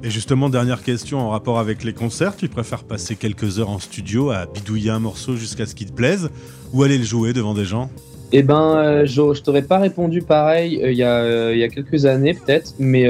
Et 0.02 0.10
justement, 0.10 0.48
dernière 0.48 0.82
question 0.82 1.18
en 1.18 1.30
rapport 1.30 1.58
avec 1.58 1.82
les 1.82 1.92
concerts, 1.92 2.36
tu 2.36 2.48
préfères 2.48 2.84
passer 2.84 3.16
quelques 3.16 3.58
heures 3.58 3.70
en 3.70 3.78
studio 3.78 4.30
à 4.30 4.46
bidouiller 4.46 4.90
un 4.90 5.00
morceau 5.00 5.36
jusqu'à 5.36 5.66
ce 5.66 5.74
qu'il 5.74 5.88
te 5.88 5.92
plaise 5.92 6.30
ou 6.72 6.82
aller 6.82 6.98
le 6.98 7.04
jouer 7.04 7.32
devant 7.32 7.54
des 7.54 7.64
gens? 7.64 7.90
Eh 8.32 8.42
ben, 8.42 8.76
euh, 8.76 9.06
je, 9.06 9.34
je 9.34 9.42
t'aurais 9.42 9.62
pas 9.62 9.78
répondu 9.78 10.20
pareil 10.20 10.82
euh, 10.82 10.90
il 10.90 10.98
y, 10.98 11.04
a, 11.04 11.22
euh, 11.22 11.56
y 11.56 11.62
a 11.62 11.68
quelques 11.68 12.06
années 12.06 12.34
peut-être, 12.34 12.74
mais 12.78 13.06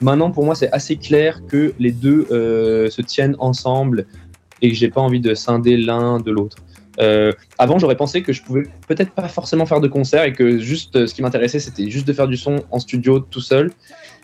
maintenant 0.00 0.30
pour 0.30 0.44
moi 0.44 0.54
c'est 0.54 0.70
assez 0.70 0.96
clair 0.96 1.40
que 1.48 1.74
les 1.78 1.90
deux 1.90 2.26
se 2.30 3.02
tiennent 3.02 3.36
ensemble 3.38 4.06
et 4.62 4.70
que 4.70 4.76
j'ai 4.76 4.88
pas 4.88 5.00
envie 5.00 5.20
de 5.20 5.34
scinder 5.34 5.76
l'un 5.76 6.20
de 6.20 6.30
l'autre. 6.30 6.58
Euh, 7.00 7.32
avant, 7.58 7.78
j'aurais 7.78 7.96
pensé 7.96 8.22
que 8.22 8.32
je 8.32 8.42
pouvais 8.42 8.64
peut-être 8.86 9.12
pas 9.12 9.28
forcément 9.28 9.66
faire 9.66 9.80
de 9.80 9.88
concert 9.88 10.24
et 10.24 10.32
que 10.32 10.58
juste 10.58 10.96
euh, 10.96 11.06
ce 11.06 11.14
qui 11.14 11.22
m'intéressait 11.22 11.58
c'était 11.58 11.88
juste 11.88 12.06
de 12.06 12.12
faire 12.12 12.28
du 12.28 12.36
son 12.36 12.62
en 12.70 12.78
studio 12.78 13.20
tout 13.20 13.40
seul. 13.40 13.72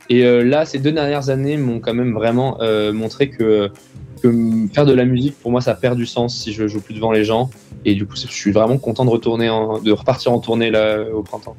Et 0.08 0.24
euh, 0.24 0.44
là, 0.44 0.64
ces 0.66 0.78
deux 0.78 0.92
dernières 0.92 1.30
années 1.30 1.56
m'ont 1.56 1.80
quand 1.80 1.94
même 1.94 2.12
vraiment 2.12 2.58
montré 2.92 3.30
que, 3.30 3.70
faire 4.72 4.86
de 4.86 4.92
la 4.92 5.04
musique 5.04 5.38
pour 5.40 5.52
moi 5.52 5.60
ça 5.60 5.74
perd 5.74 5.96
du 5.96 6.06
sens 6.06 6.36
si 6.36 6.52
je 6.52 6.66
joue 6.66 6.80
plus 6.80 6.94
devant 6.94 7.12
les 7.12 7.24
gens. 7.24 7.50
Et 7.84 7.94
du 7.94 8.06
coup, 8.06 8.16
je 8.16 8.26
suis 8.26 8.52
vraiment 8.52 8.78
content 8.78 9.04
de 9.04 9.10
retourner, 9.10 9.46
de 9.46 9.92
repartir 9.92 10.32
en 10.32 10.40
tournée 10.40 10.70
là 10.70 11.04
au 11.12 11.22
printemps. 11.22 11.56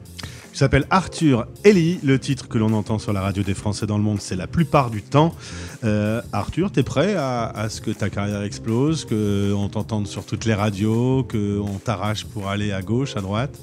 S'appelle 0.58 0.86
Arthur 0.90 1.46
Ellie. 1.64 2.00
Le 2.04 2.18
titre 2.18 2.48
que 2.48 2.58
l'on 2.58 2.74
entend 2.74 2.98
sur 2.98 3.14
la 3.14 3.22
radio 3.22 3.44
des 3.44 3.54
Français 3.54 3.86
dans 3.86 4.00
le 4.00 4.04
monde, 4.04 4.20
c'est 4.20 4.36
la 4.36 4.48
plupart 4.48 4.90
du 4.90 5.04
temps. 5.04 5.36
Euh, 5.84 6.20
Arthur, 6.34 6.72
t'es 6.72 6.82
prêt 6.82 7.14
à, 7.16 7.46
à 7.46 7.70
ce 7.70 7.80
que 7.80 7.92
ta 7.92 8.10
carrière 8.10 8.42
explose, 8.42 9.06
qu'on 9.06 9.70
t'entende 9.70 10.08
sur 10.08 10.26
toutes 10.26 10.46
les 10.46 10.56
radios, 10.56 11.28
qu'on 11.30 11.78
t'arrache 11.78 12.26
pour 12.26 12.50
aller 12.50 12.72
à 12.72 12.82
gauche, 12.82 13.16
à 13.16 13.22
droite? 13.22 13.56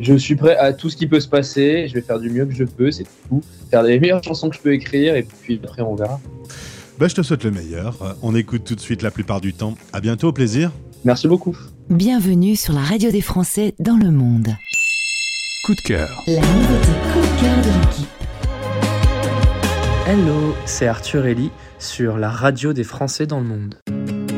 Je 0.00 0.14
suis 0.14 0.34
prêt 0.34 0.56
à 0.56 0.72
tout 0.72 0.90
ce 0.90 0.96
qui 0.96 1.06
peut 1.06 1.20
se 1.20 1.28
passer. 1.28 1.86
Je 1.86 1.94
vais 1.94 2.00
faire 2.00 2.18
du 2.18 2.28
mieux 2.28 2.44
que 2.44 2.54
je 2.54 2.64
peux, 2.64 2.90
c'est 2.90 3.06
tout. 3.28 3.40
Faire 3.70 3.84
les 3.84 4.00
meilleures 4.00 4.24
chansons 4.24 4.50
que 4.50 4.56
je 4.56 4.60
peux 4.60 4.72
écrire 4.72 5.14
et 5.14 5.22
puis 5.22 5.60
après 5.62 5.82
on 5.82 5.94
verra. 5.94 6.20
Ben, 6.98 7.06
je 7.08 7.14
te 7.14 7.22
souhaite 7.22 7.44
le 7.44 7.52
meilleur. 7.52 8.02
Euh, 8.02 8.14
On 8.20 8.34
écoute 8.34 8.64
tout 8.64 8.74
de 8.74 8.80
suite 8.80 9.02
la 9.02 9.12
plupart 9.12 9.40
du 9.40 9.52
temps. 9.52 9.76
À 9.92 10.00
bientôt, 10.00 10.26
au 10.26 10.32
plaisir. 10.32 10.72
Merci 11.04 11.28
beaucoup. 11.28 11.56
Bienvenue 11.88 12.56
sur 12.56 12.72
la 12.72 12.82
radio 12.82 13.12
des 13.12 13.20
Français 13.20 13.76
dans 13.78 13.96
le 13.96 14.10
monde. 14.10 14.48
Coup 15.64 15.74
de 15.74 15.80
cœur. 15.80 16.22
La 16.26 16.40
nouveauté 16.42 16.88
coup 17.10 17.20
de 17.20 17.40
cœur 17.40 17.56
de 17.62 17.70
l'équipe. 17.80 18.08
Hello, 20.06 20.54
c'est 20.66 20.86
Arthur 20.86 21.24
Ellie 21.24 21.50
sur 21.78 22.18
la 22.18 22.28
radio 22.28 22.74
des 22.74 22.84
Français 22.84 23.26
dans 23.26 23.40
le 23.40 23.46
monde. 23.46 23.80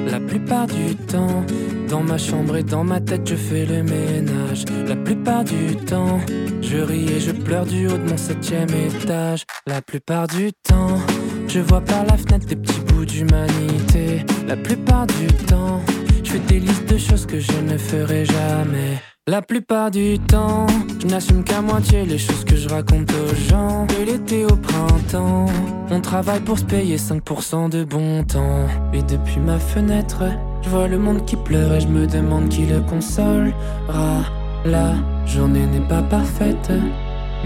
La 0.08 0.20
plupart 0.20 0.68
du 0.68 0.94
temps, 0.94 1.44
dans 1.88 2.04
ma 2.04 2.16
chambre 2.16 2.56
et 2.58 2.62
dans 2.62 2.84
ma 2.84 3.00
tête, 3.00 3.28
je 3.28 3.34
fais 3.34 3.66
le 3.66 3.82
ménage. 3.82 4.66
La 4.86 4.94
plupart 4.94 5.42
du 5.42 5.74
temps, 5.74 6.20
je 6.62 6.76
ris 6.76 7.08
et 7.10 7.18
je 7.18 7.32
pleure 7.32 7.66
du 7.66 7.88
haut 7.88 7.98
de 7.98 8.08
mon 8.08 8.16
septième 8.16 8.70
étage. 8.70 9.42
La 9.66 9.82
plupart 9.82 10.28
du 10.28 10.52
temps, 10.52 11.00
je 11.48 11.58
vois 11.58 11.80
par 11.80 12.04
la 12.06 12.16
fenêtre 12.16 12.46
des 12.46 12.54
petits 12.54 12.78
bouts 12.82 13.04
d'humanité. 13.04 14.24
La 14.46 14.56
plupart 14.56 15.08
du 15.08 15.26
temps, 15.26 15.80
je 16.22 16.30
fais 16.30 16.38
des 16.38 16.60
listes 16.60 16.88
de 16.88 16.98
choses 16.98 17.26
que 17.26 17.40
je 17.40 17.58
ne 17.62 17.76
ferai 17.76 18.24
jamais. 18.24 19.02
La 19.28 19.42
plupart 19.42 19.90
du 19.90 20.20
temps, 20.20 20.68
je 21.00 21.08
n'assume 21.08 21.42
qu'à 21.42 21.60
moitié 21.60 22.04
les 22.04 22.16
choses 22.16 22.44
que 22.44 22.54
je 22.54 22.68
raconte 22.68 23.10
aux 23.10 23.34
gens. 23.34 23.84
De 23.86 24.04
l'été 24.04 24.44
au 24.44 24.54
printemps, 24.54 25.46
on 25.90 26.00
travaille 26.00 26.38
pour 26.38 26.56
se 26.60 26.64
payer 26.64 26.96
5% 26.96 27.68
de 27.68 27.82
bon 27.82 28.22
temps. 28.22 28.68
Et 28.92 29.02
depuis 29.02 29.40
ma 29.40 29.58
fenêtre, 29.58 30.22
je 30.62 30.68
vois 30.68 30.86
le 30.86 30.98
monde 30.98 31.24
qui 31.24 31.34
pleure 31.34 31.74
et 31.74 31.80
je 31.80 31.88
me 31.88 32.06
demande 32.06 32.50
qui 32.50 32.66
le 32.66 32.80
consolera. 32.82 34.22
La 34.64 34.94
journée 35.26 35.66
n'est 35.66 35.88
pas 35.88 36.02
parfaite, 36.02 36.70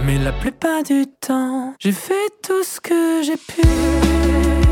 mais 0.05 0.19
la 0.19 0.33
plupart 0.33 0.83
du 0.83 1.07
temps, 1.07 1.73
j'ai 1.79 1.93
fait 1.93 2.29
tout 2.43 2.63
ce 2.63 2.79
que 2.79 3.23
j'ai 3.25 3.39
pu. 3.39 4.70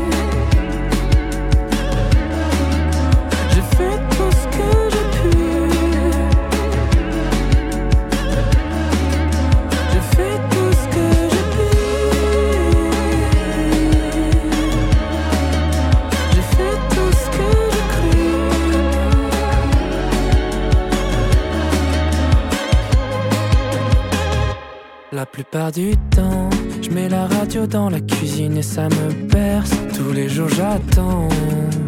Plupart 25.43 25.71
du 25.71 25.91
temps, 26.09 26.49
je 26.81 26.89
mets 26.89 27.07
la 27.07 27.25
radio 27.25 27.65
dans 27.65 27.89
la 27.89 28.01
cuisine 28.01 28.57
et 28.57 28.61
ça 28.61 28.89
me 28.89 29.27
berce. 29.29 29.71
Tous 29.95 30.11
les 30.11 30.27
jours 30.27 30.49
j'attends 30.49 31.29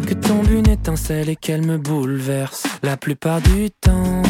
que 0.06 0.14
tombe 0.14 0.50
une 0.50 0.70
étincelle 0.70 1.28
et 1.28 1.36
qu'elle 1.36 1.60
me 1.60 1.76
bouleverse. 1.76 2.62
La 2.82 2.96
plupart 2.96 3.42
du 3.42 3.70
temps, 3.70 4.22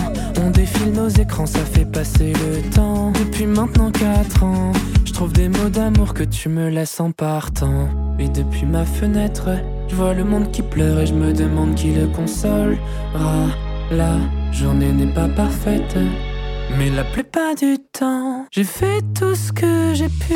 on 0.43 0.51
défile 0.51 0.93
nos 0.93 1.09
écrans, 1.09 1.47
ça 1.47 1.61
fait 1.61 1.85
passer 1.85 2.33
le 2.33 2.69
temps. 2.71 3.13
Depuis 3.13 3.47
maintenant 3.47 3.93
4 3.93 4.43
ans, 4.43 4.73
je 5.05 5.13
trouve 5.13 5.33
des 5.33 5.49
mots 5.49 5.71
d'amour 5.71 6.15
que 6.15 6.25
tu 6.25 6.49
me 6.49 6.69
laisses 6.69 6.99
en 6.99 7.13
partant. 7.13 7.89
Et 8.19 8.29
depuis 8.29 8.67
ma 8.67 8.85
fenêtre, 8.85 9.51
je 9.87 9.95
vois 9.95 10.15
le 10.15 10.25
monde 10.25 10.51
qui 10.51 10.63
pleure 10.63 10.99
et 10.99 11.07
je 11.07 11.15
me 11.15 11.33
demande 11.33 11.77
qui 11.77 11.93
le 11.93 12.09
consolera. 12.09 13.47
La 13.93 14.17
journée 14.51 14.91
n'est 14.91 15.15
pas 15.15 15.29
parfaite. 15.29 15.97
Mais 16.79 16.91
la 16.91 17.05
plupart 17.05 17.55
du 17.55 17.79
temps, 17.79 18.47
j'ai 18.51 18.65
fait 18.65 19.03
tout 19.19 19.35
ce 19.35 19.53
que 19.53 19.95
j'ai 19.95 20.09
pu. 20.09 20.35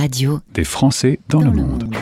Radio 0.00 0.40
Des 0.54 0.64
Français 0.64 1.20
dans 1.28 1.42
le 1.42 1.50
monde. 1.50 1.94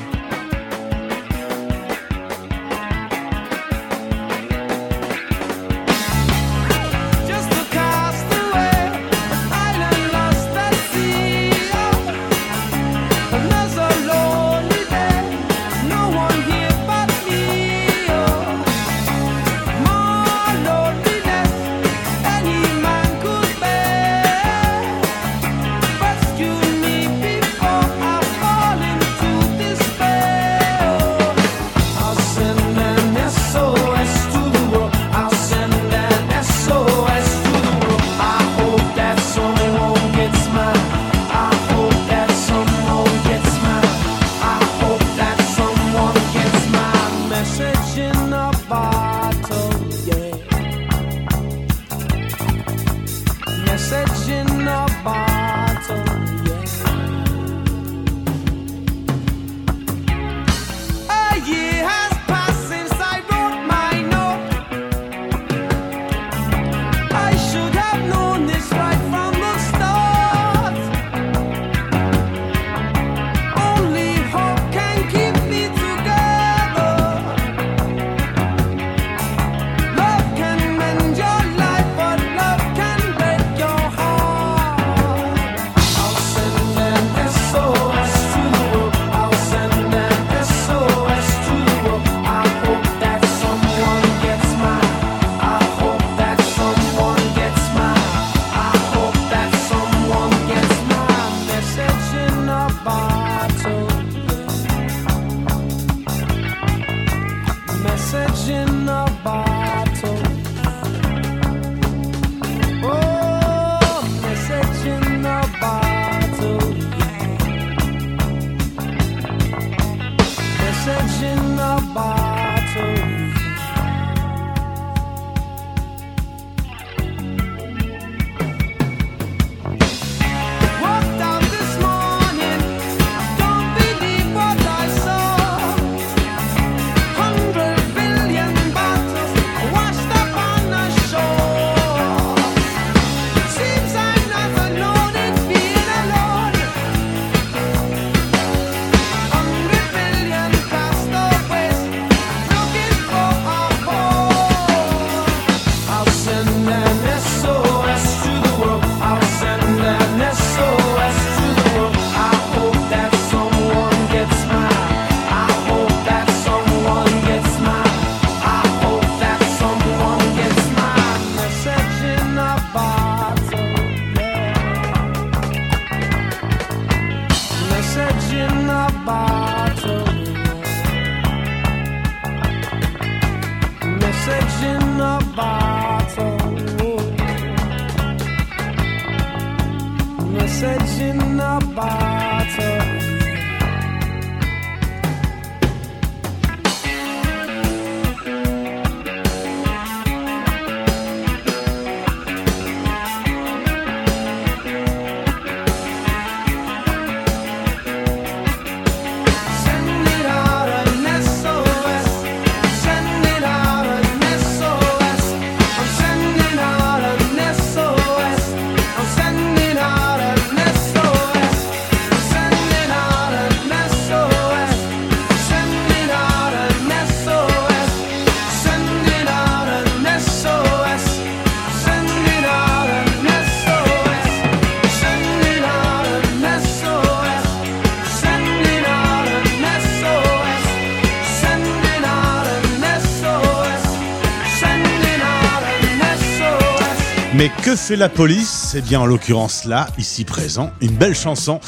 Que 247.68 247.76
fait 247.76 247.96
la 247.96 248.08
police? 248.08 248.74
Eh 248.78 248.80
bien, 248.80 249.00
en 249.00 249.04
l'occurrence 249.04 249.66
là, 249.66 249.88
ici 249.98 250.24
présent, 250.24 250.70
une 250.80 250.96
belle 250.96 251.14
chanson. 251.14 251.60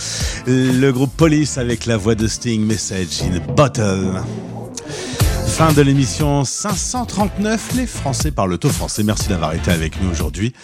Le 0.47 0.91
groupe 0.93 1.15
Police 1.15 1.59
avec 1.59 1.85
la 1.85 1.99
voix 1.99 2.15
de 2.15 2.27
Sting, 2.27 2.65
Message 2.65 3.21
in 3.23 3.37
a 3.37 3.41
Bottle. 3.41 4.23
Fin 5.47 5.75
de 5.75 5.83
l'émission 5.83 6.43
539, 6.43 7.75
les 7.75 7.87
Français 7.87 8.31
parlent 8.31 8.57
au 8.63 8.69
français. 8.71 9.03
Merci 9.03 9.29
d'avoir 9.29 9.53
été 9.53 9.71
avec 9.73 10.01
nous 10.01 10.11
aujourd'hui. 10.11 10.55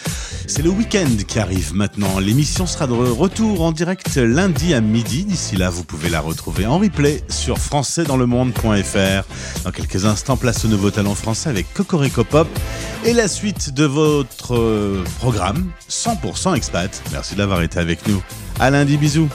C'est 0.48 0.62
le 0.62 0.70
week-end 0.70 1.08
qui 1.26 1.38
arrive 1.38 1.74
maintenant. 1.74 2.18
L'émission 2.20 2.66
sera 2.66 2.86
de 2.86 2.92
retour 2.92 3.62
en 3.62 3.72
direct 3.72 4.16
lundi 4.16 4.74
à 4.74 4.80
midi. 4.80 5.24
D'ici 5.24 5.56
là, 5.56 5.70
vous 5.70 5.82
pouvez 5.82 6.08
la 6.08 6.20
retrouver 6.20 6.66
en 6.66 6.78
replay 6.78 7.22
sur 7.28 7.58
françaisdanslemonde.fr. 7.58 9.64
Dans 9.64 9.70
quelques 9.72 10.04
instants, 10.04 10.36
place 10.36 10.64
au 10.64 10.68
nouveau 10.68 10.90
talent 10.90 11.14
français 11.14 11.50
avec 11.50 11.72
Cocorico 11.74 12.22
Pop 12.24 12.48
et 13.04 13.12
la 13.12 13.28
suite 13.28 13.74
de 13.74 13.84
votre 13.84 14.54
euh, 14.54 15.04
programme 15.18 15.66
100% 15.90 16.56
expat. 16.56 17.02
Merci 17.12 17.34
d'avoir 17.34 17.62
été 17.62 17.78
avec 17.80 18.06
nous. 18.06 18.22
À 18.60 18.70
lundi, 18.70 18.96
bisous. 18.96 19.28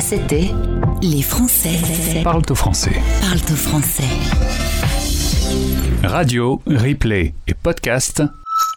C'était 0.00 0.50
Les 1.02 1.22
Français 1.22 1.78
Parle 2.24 2.42
au 2.50 2.54
français. 2.54 3.00
parlent 3.20 3.52
au 3.52 3.56
français. 3.56 4.02
Radio, 6.02 6.60
replay 6.66 7.34
et 7.46 7.54
podcast. 7.54 8.22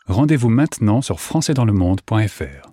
Rendez-vous 0.08 0.50
maintenant 0.50 1.02
sur 1.02 1.20
françaisdanslemonde.fr. 1.20 2.67